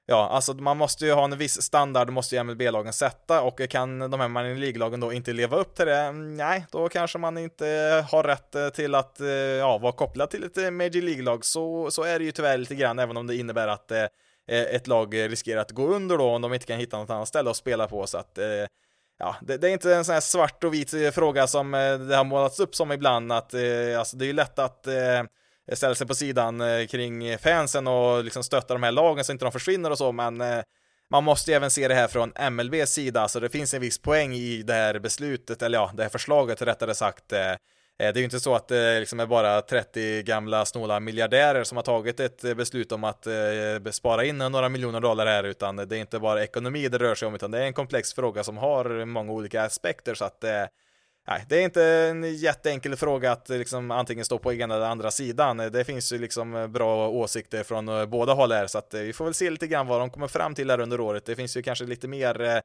Ja, 0.06 0.30
alltså 0.30 0.54
man 0.54 0.78
måste 0.78 1.06
ju 1.06 1.12
ha 1.12 1.24
en 1.24 1.38
viss 1.38 1.62
standard, 1.62 2.10
måste 2.10 2.36
ju 2.36 2.44
MLB-lagen 2.44 2.94
sätta 2.94 3.42
och 3.42 3.70
kan 3.70 4.00
de 4.00 4.20
här 4.20 4.28
minor 4.28 4.56
League-lagen 4.56 5.00
då 5.00 5.14
inte 5.14 5.34
leva 5.34 5.58
upp 5.58 5.76
till 5.76 5.86
det, 5.86 6.00
mm, 6.00 6.38
nej, 6.38 6.66
då 6.72 6.90
kanske 6.90 7.18
man 7.18 7.38
inte 7.38 7.66
har 8.12 8.24
rätt 8.24 8.56
eh, 8.56 8.70
till 8.70 8.96
att 8.96 9.20
eh, 9.20 9.28
ja, 9.28 9.78
vara 9.78 9.92
kopplad 9.92 10.30
till 10.30 10.44
ett 10.44 10.58
eh, 10.58 10.72
Major 10.72 11.02
League-lag, 11.02 11.46
så, 11.46 11.92
så 11.92 12.04
är 12.04 12.20
det 12.20 12.26
ju 12.26 12.32
tyvärr 12.32 12.58
lite 12.58 12.76
grann, 12.76 13.00
även 13.00 13.18
om 13.18 13.28
det 13.28 13.36
innebär 13.36 13.68
att 13.68 13.92
ett 14.48 14.88
lag 14.88 15.16
riskerar 15.18 15.62
att 15.62 15.72
gå 15.72 15.88
under 15.88 16.18
då 16.18 16.30
om 16.30 16.42
de 16.42 16.54
inte 16.54 16.66
kan 16.66 16.80
hitta 16.80 16.98
något 16.98 17.10
annat 17.10 17.28
ställe 17.28 17.50
att 17.50 17.58
spela 17.58 17.88
på. 17.88 18.08
Så 18.08 18.18
att 18.18 18.40
ja, 19.20 19.36
det, 19.42 19.58
det, 19.58 19.68
är 19.68 19.72
inte 19.72 19.96
en 19.96 20.06
sån 20.06 20.14
här 20.14 20.22
svart 20.22 20.64
och 20.64 20.74
vit 20.74 21.14
fråga 21.14 21.48
som 21.48 21.72
det 22.10 22.16
har 22.16 22.24
målats 22.24 22.60
upp 22.60 22.76
som 22.76 22.92
ibland 22.92 23.32
att 23.32 23.54
alltså 23.98 24.18
det 24.18 24.26
är 24.26 24.28
ju 24.28 24.34
lätt 24.34 24.60
att 24.60 24.88
Eh, 25.72 25.76
ställer 25.76 25.96
sig 25.96 26.08
på 26.08 26.16
sidan 26.16 26.62
eh, 26.62 26.88
kring 26.88 27.38
fansen 27.38 27.88
och 27.88 28.24
liksom 28.24 28.44
stöttar 28.44 28.76
de 28.76 28.84
här 28.84 28.92
lagen 28.92 29.24
så 29.24 29.32
inte 29.32 29.46
de 29.46 29.52
försvinner 29.52 29.92
och 29.92 29.98
så 29.98 30.12
men 30.12 30.42
eh, 30.42 30.62
man 31.10 31.24
måste 31.24 31.52
ju 31.52 31.56
även 31.56 31.72
se 31.72 31.88
det 31.88 31.96
här 31.96 32.08
från 32.08 32.34
MLBs 32.52 32.90
sida, 32.90 33.28
så 33.28 33.40
det 33.40 33.50
finns 33.50 33.74
en 33.74 33.82
viss 33.82 34.02
poäng 34.02 34.34
i 34.34 34.64
det 34.64 34.74
här 34.74 35.00
beslutet, 35.00 35.62
eller 35.62 35.78
ja, 35.78 35.92
det 35.96 36.04
här 36.04 36.10
förslaget 36.10 36.62
rättare 36.62 36.96
sagt. 36.96 37.30
Det 37.30 37.58
är 37.98 38.18
ju 38.18 38.24
inte 38.24 38.40
så 38.40 38.56
att 38.56 38.68
det 38.68 39.00
liksom 39.00 39.20
är 39.20 39.26
bara 39.26 39.62
30 39.62 40.24
gamla 40.24 40.66
snåla 40.66 41.00
miljardärer 41.00 41.64
som 41.64 41.76
har 41.76 41.84
tagit 41.84 42.20
ett 42.20 42.58
beslut 42.58 42.92
om 42.92 43.04
att 43.04 43.28
spara 43.92 44.26
in 44.26 44.38
några 44.38 44.70
miljoner 44.70 45.02
dollar 45.02 45.26
här, 45.26 45.44
utan 45.44 45.76
det 45.76 45.98
är 45.98 46.00
inte 46.00 46.20
bara 46.20 46.44
ekonomi 46.44 46.88
det 46.88 46.98
rör 46.98 47.16
sig 47.16 47.28
om, 47.28 47.36
utan 47.36 47.52
det 47.52 47.60
är 47.60 47.64
en 47.64 47.74
komplex 47.74 48.14
fråga 48.14 48.44
som 48.44 48.58
har 48.58 49.06
många 49.06 49.32
olika 49.32 49.64
aspekter, 49.64 50.14
så 50.14 50.26
att 50.26 50.44
Nej, 51.28 51.46
det 51.50 51.58
är 51.58 51.62
inte 51.62 51.84
en 51.86 52.36
jätteenkel 52.36 52.96
fråga 52.96 53.32
att 53.32 53.50
eh, 53.50 53.58
liksom 53.58 53.92
antingen 53.92 54.26
stå 54.26 54.40
på 54.40 54.54
ena 54.54 54.76
eller 54.76 54.86
andra 54.86 55.12
sidan. 55.12 55.60
Eh, 55.60 55.66
det 55.66 55.84
finns 55.84 56.14
ju 56.14 56.18
liksom 56.18 56.56
eh, 56.56 56.68
bra 56.68 57.10
åsikter 57.10 57.64
från 57.64 58.10
båda 58.10 58.34
håll 58.34 58.52
här, 58.52 58.68
så 58.68 58.78
att 58.78 58.94
vi 58.94 59.14
får 59.14 59.26
väl 59.26 59.34
se 59.34 59.50
lite 59.50 59.68
grann 59.68 59.88
vad 59.88 60.00
de 60.00 60.10
kommer 60.10 60.28
fram 60.28 60.56
till 60.56 60.70
här 60.70 60.80
under 60.80 61.00
året. 61.00 61.26
Det 61.26 61.36
finns 61.36 61.58
ju 61.58 61.62
kanske 61.62 61.86
lite 61.86 62.08
mer 62.08 62.62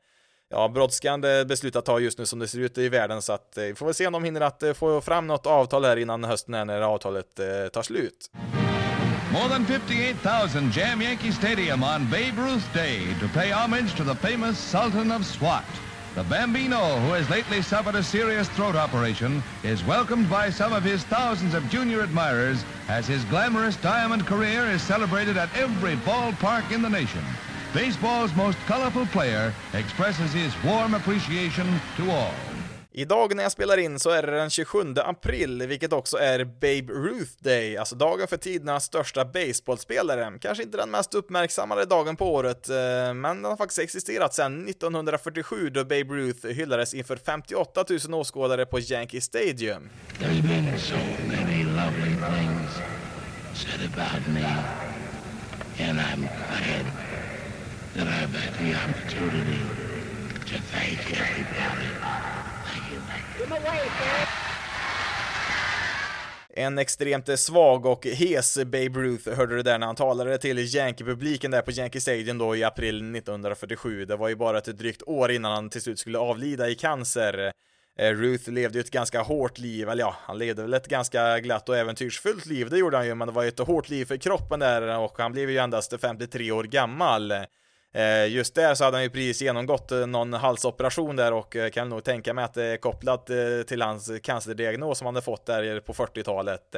ja, 0.50 0.68
brådskande 0.68 1.44
beslut 1.44 1.76
att 1.76 1.84
ta 1.84 1.98
just 1.98 2.18
nu 2.18 2.26
som 2.26 2.38
det 2.38 2.48
ser 2.48 2.58
ut 2.58 2.78
i 2.78 2.88
världen, 2.88 3.22
så 3.22 3.32
att 3.32 3.52
vi 3.56 3.74
får 3.74 3.86
väl 3.86 3.94
se 3.94 4.06
om 4.06 4.12
de 4.12 4.24
hinner 4.24 4.40
att 4.40 4.62
få 4.74 5.00
fram 5.00 5.26
något 5.26 5.46
avtal 5.46 5.84
här 5.84 5.96
innan 5.96 6.24
hösten 6.24 6.54
här 6.54 6.64
när 6.64 6.80
avtalet 6.82 7.34
tar 7.72 7.82
slut. 7.82 8.30
More 9.32 9.48
than 9.48 9.66
58,000 9.66 10.70
jam 10.70 11.02
Yankee 11.02 11.32
Stadium 11.32 11.82
on 11.82 12.10
Babe 12.10 12.34
Ruth 12.36 12.74
Day 12.74 13.00
to 13.20 13.28
pay 13.34 13.52
homage 13.52 13.96
to 13.96 14.04
the 14.04 14.14
famous 14.14 14.58
Sultan 14.58 15.12
of 15.12 15.26
SWAT. 15.26 15.64
The 16.14 16.24
Bambino, 16.24 16.98
who 17.00 17.12
has 17.12 17.30
lately 17.30 17.62
suffered 17.62 17.94
a 17.94 18.02
serious 18.02 18.48
throat 18.48 18.74
operation, 18.74 19.42
is 19.62 19.84
welcomed 19.84 20.28
by 20.28 20.50
some 20.50 20.72
of 20.72 20.82
his 20.82 21.04
thousands 21.04 21.54
of 21.54 21.68
junior 21.70 22.00
admirers 22.02 22.64
as 22.88 23.06
his 23.06 23.24
glamorous 23.24 23.76
diamond 23.76 24.26
career 24.26 24.66
is 24.66 24.82
celebrated 24.82 25.36
at 25.36 25.54
every 25.56 25.96
ballpark 25.96 26.72
in 26.72 26.82
the 26.82 26.90
nation. 26.90 27.24
Baseball's 27.72 28.34
most 28.34 28.58
colorful 28.66 29.06
player 29.06 29.54
expresses 29.74 30.32
his 30.32 30.56
warm 30.64 30.94
appreciation 30.94 31.80
to 31.96 32.10
all. 32.10 32.47
Idag 32.92 33.36
när 33.36 33.42
jag 33.42 33.52
spelar 33.52 33.76
in 33.76 33.98
så 33.98 34.10
är 34.10 34.22
det 34.22 34.36
den 34.36 34.50
27 34.50 34.94
april, 34.96 35.66
vilket 35.66 35.92
också 35.92 36.16
är 36.16 36.44
Babe 36.44 36.92
Ruth 36.92 37.32
Day, 37.38 37.76
alltså 37.76 37.96
dagen 37.96 38.28
för 38.28 38.36
tidernas 38.36 38.84
största 38.84 39.24
baseballspelare. 39.24 40.38
Kanske 40.40 40.62
inte 40.62 40.76
den 40.76 40.90
mest 40.90 41.14
uppmärksammade 41.14 41.84
dagen 41.84 42.16
på 42.16 42.34
året, 42.34 42.68
eh, 42.68 42.74
men 43.14 43.22
den 43.22 43.44
har 43.44 43.56
faktiskt 43.56 43.78
existerat 43.78 44.34
sedan 44.34 44.68
1947 44.68 45.70
då 45.70 45.84
Babe 45.84 46.14
Ruth 46.14 46.46
hyllades 46.46 46.94
inför 46.94 47.16
58 47.16 47.84
000 48.08 48.14
åskådare 48.20 48.66
på 48.66 48.80
Yankee 48.80 49.20
Stadium. 49.20 49.90
There's 50.18 50.42
been 50.42 50.78
so 50.78 50.96
many 51.28 51.64
lovely 51.64 52.16
things 52.16 52.70
said 53.54 53.80
about 53.94 54.28
me, 54.28 54.44
and 55.78 56.00
I'm 56.00 56.20
glad 56.20 56.86
that 57.94 58.06
I've 58.06 58.34
had 58.34 58.54
the 58.58 58.74
opportunity 58.74 59.60
to 60.46 60.62
thank 60.62 61.20
everybody. 61.20 62.37
En 66.50 66.78
extremt 66.78 67.38
svag 67.38 67.86
och 67.86 68.06
hes 68.06 68.56
Babe 68.56 68.88
Ruth 69.00 69.30
hörde 69.30 69.56
du 69.56 69.62
där 69.62 69.78
när 69.78 69.86
han 69.86 69.96
talade 69.96 70.38
till 70.38 70.58
Yankee-publiken 70.58 71.50
där 71.50 71.62
på 71.62 71.70
Yankee 71.70 72.00
Stadium 72.00 72.38
då 72.38 72.56
i 72.56 72.64
april 72.64 73.16
1947. 73.16 74.04
Det 74.04 74.16
var 74.16 74.28
ju 74.28 74.36
bara 74.36 74.58
ett 74.58 74.78
drygt 74.78 75.02
år 75.06 75.30
innan 75.30 75.52
han 75.52 75.70
till 75.70 75.82
slut 75.82 75.98
skulle 75.98 76.18
avlida 76.18 76.68
i 76.68 76.74
cancer. 76.74 77.52
Eh, 77.98 78.10
Ruth 78.10 78.50
levde 78.50 78.78
ju 78.78 78.80
ett 78.80 78.90
ganska 78.90 79.22
hårt 79.22 79.58
liv, 79.58 79.88
eller 79.88 80.02
ja, 80.02 80.16
han 80.20 80.38
levde 80.38 80.62
väl 80.62 80.74
ett 80.74 80.88
ganska 80.88 81.40
glatt 81.40 81.68
och 81.68 81.76
äventyrsfullt 81.76 82.46
liv, 82.46 82.70
det 82.70 82.78
gjorde 82.78 82.96
han 82.96 83.06
ju, 83.06 83.14
men 83.14 83.28
det 83.28 83.34
var 83.34 83.42
ju 83.42 83.48
ett 83.48 83.58
hårt 83.58 83.88
liv 83.88 84.04
för 84.04 84.16
kroppen 84.16 84.60
där 84.60 84.98
och 84.98 85.18
han 85.18 85.32
blev 85.32 85.50
ju 85.50 85.58
endast 85.58 86.00
53 86.00 86.52
år 86.52 86.64
gammal. 86.64 87.32
Eh, 87.98 88.28
just 88.28 88.54
där 88.54 88.74
så 88.74 88.84
hade 88.84 88.96
han 88.96 89.04
ju 89.04 89.10
precis 89.10 89.42
genomgått 89.42 89.92
eh, 89.92 90.06
någon 90.06 90.32
halsoperation 90.32 91.16
där 91.16 91.32
och 91.32 91.56
eh, 91.56 91.70
kan 91.70 91.88
nog 91.88 92.04
tänka 92.04 92.34
mig 92.34 92.44
att 92.44 92.54
det 92.54 92.64
är 92.64 92.76
kopplat 92.76 93.30
till 93.66 93.82
hans 93.82 94.10
cancerdiagnos 94.22 94.98
som 94.98 95.06
han 95.06 95.14
hade 95.14 95.24
fått 95.24 95.46
där 95.46 95.80
på 95.80 95.92
40-talet. 95.92 96.74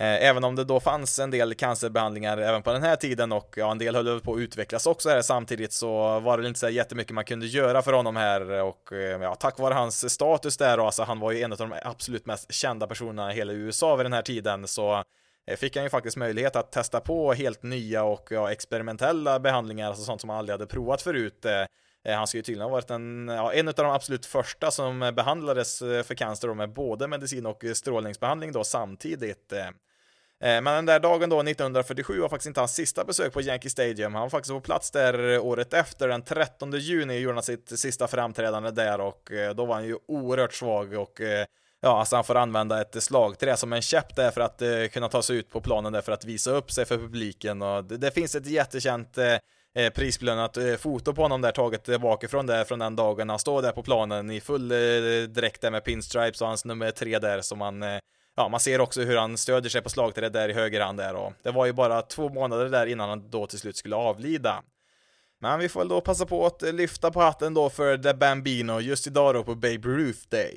Även 0.00 0.44
om 0.44 0.56
det 0.56 0.64
då 0.64 0.80
fanns 0.80 1.18
en 1.18 1.30
del 1.30 1.54
cancerbehandlingar 1.54 2.38
även 2.38 2.62
på 2.62 2.72
den 2.72 2.82
här 2.82 2.96
tiden 2.96 3.32
och 3.32 3.54
ja, 3.56 3.70
en 3.70 3.78
del 3.78 3.94
höll 3.94 4.20
på 4.20 4.34
att 4.34 4.38
utvecklas 4.38 4.86
också 4.86 5.08
här 5.08 5.22
samtidigt 5.22 5.72
så 5.72 6.20
var 6.20 6.38
det 6.38 6.48
inte 6.48 6.60
så 6.60 6.68
jättemycket 6.68 7.14
man 7.14 7.24
kunde 7.24 7.46
göra 7.46 7.82
för 7.82 7.92
honom 7.92 8.16
här 8.16 8.50
och 8.50 8.88
ja, 9.20 9.34
tack 9.34 9.58
vare 9.58 9.74
hans 9.74 10.10
status 10.12 10.56
där 10.56 10.80
och 10.80 10.86
alltså 10.86 11.02
han 11.02 11.20
var 11.20 11.32
ju 11.32 11.42
en 11.42 11.52
av 11.52 11.58
de 11.58 11.74
absolut 11.82 12.26
mest 12.26 12.52
kända 12.52 12.86
personerna 12.86 13.32
i 13.32 13.36
hela 13.36 13.52
USA 13.52 13.96
vid 13.96 14.04
den 14.04 14.12
här 14.12 14.22
tiden 14.22 14.68
så 14.68 15.04
Eh, 15.48 15.56
fick 15.56 15.76
han 15.76 15.84
ju 15.84 15.90
faktiskt 15.90 16.16
möjlighet 16.16 16.56
att 16.56 16.72
testa 16.72 17.00
på 17.00 17.32
helt 17.32 17.62
nya 17.62 18.04
och 18.04 18.28
ja, 18.30 18.52
experimentella 18.52 19.40
behandlingar, 19.40 19.88
alltså 19.88 20.04
sånt 20.04 20.20
som 20.20 20.30
han 20.30 20.38
aldrig 20.38 20.54
hade 20.54 20.66
provat 20.66 21.02
förut. 21.02 21.44
Eh, 21.44 21.64
eh, 22.04 22.16
han 22.16 22.26
ska 22.26 22.38
ju 22.38 22.42
tydligen 22.42 22.62
ha 22.62 22.70
varit 22.70 22.90
en, 22.90 23.28
ja, 23.28 23.52
en 23.52 23.68
av 23.68 23.74
de 23.74 23.86
absolut 23.86 24.26
första 24.26 24.70
som 24.70 25.12
behandlades 25.16 25.78
för 25.78 26.14
cancer 26.14 26.54
med 26.54 26.72
både 26.72 27.08
medicin 27.08 27.46
och 27.46 27.64
strålningsbehandling 27.74 28.52
då 28.52 28.64
samtidigt. 28.64 29.52
Men 30.40 30.64
den 30.64 30.86
där 30.86 31.00
dagen 31.00 31.30
då, 31.30 31.40
1947, 31.40 32.20
var 32.20 32.28
faktiskt 32.28 32.46
inte 32.46 32.60
hans 32.60 32.74
sista 32.74 33.04
besök 33.04 33.32
på 33.32 33.42
Yankee 33.42 33.70
Stadium. 33.70 34.14
Han 34.14 34.22
var 34.22 34.28
faktiskt 34.28 34.52
på 34.52 34.60
plats 34.60 34.90
där 34.90 35.38
året 35.38 35.74
efter, 35.74 36.08
den 36.08 36.22
13 36.22 36.72
juni, 36.72 37.18
gjorde 37.18 37.34
han 37.34 37.42
sitt 37.42 37.78
sista 37.78 38.08
framträdande 38.08 38.70
där 38.70 39.00
och 39.00 39.30
då 39.56 39.64
var 39.64 39.74
han 39.74 39.84
ju 39.84 39.96
oerhört 40.06 40.54
svag 40.54 40.92
och 40.92 41.20
ja, 41.80 41.98
alltså 41.98 42.16
han 42.16 42.24
får 42.24 42.34
använda 42.34 42.80
ett 42.80 43.02
slagträ 43.02 43.56
som 43.56 43.72
en 43.72 43.82
käpp 43.82 44.16
där 44.16 44.30
för 44.30 44.40
att 44.40 44.62
eh, 44.62 44.86
kunna 44.92 45.08
ta 45.08 45.22
sig 45.22 45.36
ut 45.36 45.50
på 45.50 45.60
planen 45.60 45.92
där 45.92 46.00
för 46.00 46.12
att 46.12 46.24
visa 46.24 46.50
upp 46.50 46.70
sig 46.70 46.84
för 46.84 46.96
publiken 46.96 47.62
och 47.62 47.84
det, 47.84 47.96
det 47.96 48.10
finns 48.10 48.34
ett 48.34 48.46
jättekänt 48.46 49.18
eh, 49.18 49.34
eh 49.76 49.92
prisbelönat 49.94 50.56
eh, 50.56 50.74
foto 50.74 51.14
på 51.14 51.22
honom 51.22 51.40
där 51.40 51.52
taget 51.52 52.00
bakifrån 52.00 52.46
där 52.46 52.64
från 52.64 52.78
den 52.78 52.96
dagen 52.96 53.28
han 53.30 53.38
står 53.38 53.62
där 53.62 53.72
på 53.72 53.82
planen 53.82 54.30
i 54.30 54.40
full 54.40 54.72
eh, 54.72 55.28
dräkt 55.28 55.60
där 55.60 55.70
med 55.70 55.84
pinstripes 55.84 56.40
och 56.40 56.48
hans 56.48 56.64
nummer 56.64 56.90
tre 56.90 57.18
där 57.18 57.40
som 57.40 57.60
han 57.60 57.82
eh, 57.82 57.98
Ja, 58.38 58.48
man 58.48 58.60
ser 58.60 58.80
också 58.80 59.00
hur 59.00 59.16
han 59.16 59.38
stödjer 59.38 59.70
sig 59.70 59.82
på 59.82 59.88
slagträet 59.88 60.32
där 60.32 60.48
i 60.48 60.52
höger 60.52 60.80
hand 60.80 60.98
där 60.98 61.14
och 61.14 61.32
det 61.42 61.50
var 61.50 61.66
ju 61.66 61.72
bara 61.72 62.02
två 62.02 62.28
månader 62.28 62.68
där 62.68 62.86
innan 62.86 63.08
han 63.08 63.30
då 63.30 63.46
till 63.46 63.58
slut 63.58 63.76
skulle 63.76 63.96
avlida. 63.96 64.62
Men 65.40 65.58
vi 65.58 65.68
får 65.68 65.80
väl 65.80 65.88
då 65.88 66.00
passa 66.00 66.26
på 66.26 66.46
att 66.46 66.62
lyfta 66.62 67.10
på 67.10 67.20
hatten 67.20 67.54
då 67.54 67.70
för 67.70 67.98
The 67.98 68.14
Bambino 68.14 68.80
just 68.80 69.06
idag 69.06 69.34
då 69.34 69.44
på 69.44 69.54
Babe 69.54 69.88
Ruth 69.88 70.28
Day. 70.28 70.54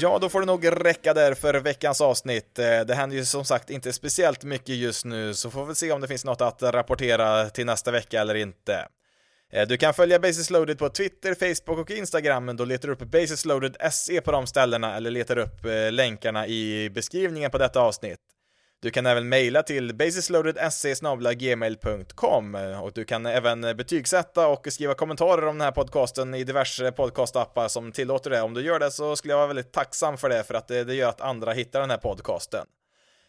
Ja, 0.00 0.18
då 0.18 0.28
får 0.28 0.40
det 0.40 0.46
nog 0.46 0.84
räcka 0.84 1.14
där 1.14 1.34
för 1.34 1.54
veckans 1.54 2.00
avsnitt. 2.00 2.58
Eh, 2.58 2.80
det 2.80 2.94
händer 2.94 3.16
ju 3.16 3.24
som 3.24 3.44
sagt 3.44 3.70
inte 3.70 3.92
speciellt 3.92 4.44
mycket 4.44 4.74
just 4.74 5.04
nu, 5.04 5.34
så 5.34 5.50
får 5.50 5.66
vi 5.66 5.74
se 5.74 5.92
om 5.92 6.00
det 6.00 6.08
finns 6.08 6.24
något 6.24 6.40
att 6.40 6.62
rapportera 6.62 7.50
till 7.50 7.66
nästa 7.66 7.90
vecka 7.90 8.20
eller 8.20 8.34
inte. 8.34 8.88
Eh, 9.52 9.68
du 9.68 9.76
kan 9.76 9.94
följa 9.94 10.18
Basis 10.18 10.50
Loaded 10.50 10.78
på 10.78 10.88
Twitter, 10.88 11.34
Facebook 11.34 11.78
och 11.78 11.90
Instagram, 11.90 12.44
men 12.44 12.56
då 12.56 12.64
letar 12.64 12.88
du 12.88 12.94
upp 12.94 13.00
Basis 13.00 13.44
Loaded 13.44 13.76
SE 13.92 14.20
på 14.20 14.32
de 14.32 14.46
ställena 14.46 14.96
eller 14.96 15.10
letar 15.10 15.38
upp 15.38 15.64
eh, 15.64 15.92
länkarna 15.92 16.46
i 16.46 16.90
beskrivningen 16.90 17.50
på 17.50 17.58
detta 17.58 17.80
avsnitt. 17.80 18.20
Du 18.80 18.90
kan 18.90 19.06
även 19.06 19.28
mejla 19.28 19.62
till 19.62 19.94
basisloaded.se.gmail.com 19.94 22.54
eh, 22.54 22.82
och 22.82 22.92
du 22.92 23.04
kan 23.04 23.26
även 23.26 23.60
betygsätta 23.60 24.48
och 24.48 24.66
skriva 24.70 24.94
kommentarer 24.94 25.46
om 25.46 25.58
den 25.58 25.64
här 25.64 25.72
podcasten 25.72 26.34
i 26.34 26.44
diverse 26.44 26.92
podcastappar 26.92 27.68
som 27.68 27.92
tillåter 27.92 28.30
det. 28.30 28.42
Om 28.42 28.54
du 28.54 28.62
gör 28.62 28.78
det 28.78 28.90
så 28.90 29.16
skulle 29.16 29.32
jag 29.32 29.38
vara 29.38 29.46
väldigt 29.46 29.72
tacksam 29.72 30.16
för 30.16 30.28
det 30.28 30.44
för 30.44 30.54
att 30.54 30.68
det, 30.68 30.84
det 30.84 30.94
gör 30.94 31.08
att 31.08 31.20
andra 31.20 31.52
hittar 31.52 31.80
den 31.80 31.90
här 31.90 31.96
podcasten. 31.96 32.66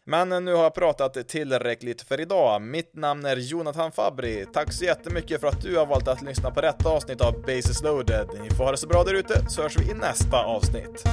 Men 0.06 0.32
eh, 0.32 0.42
nu 0.42 0.54
har 0.54 0.64
jag 0.64 0.74
pratat 0.74 1.28
tillräckligt 1.28 2.02
för 2.02 2.20
idag. 2.20 2.62
Mitt 2.62 2.96
namn 2.96 3.26
är 3.26 3.38
Jonathan 3.38 3.92
Fabri. 3.92 4.46
Tack 4.54 4.74
så 4.74 4.86
jättemycket 4.86 5.42
för 5.42 5.48
att 5.48 5.62
du 5.62 5.78
har 5.78 5.86
valt 5.86 6.08
att 6.08 6.22
lyssna 6.22 6.52
på 6.52 6.62
detta 6.62 6.90
avsnitt 6.90 7.22
av 7.22 7.42
Basis 7.42 7.84
loaded. 7.84 8.28
Ni 8.44 8.50
får 8.50 8.64
ha 8.64 8.72
det 8.72 8.78
så 8.78 8.88
bra 8.88 9.04
där 9.04 9.14
ute 9.14 9.50
så 9.50 9.62
hörs 9.62 9.78
vi 9.78 9.92
i 9.92 9.94
nästa 9.94 10.44
avsnitt. 10.44 11.04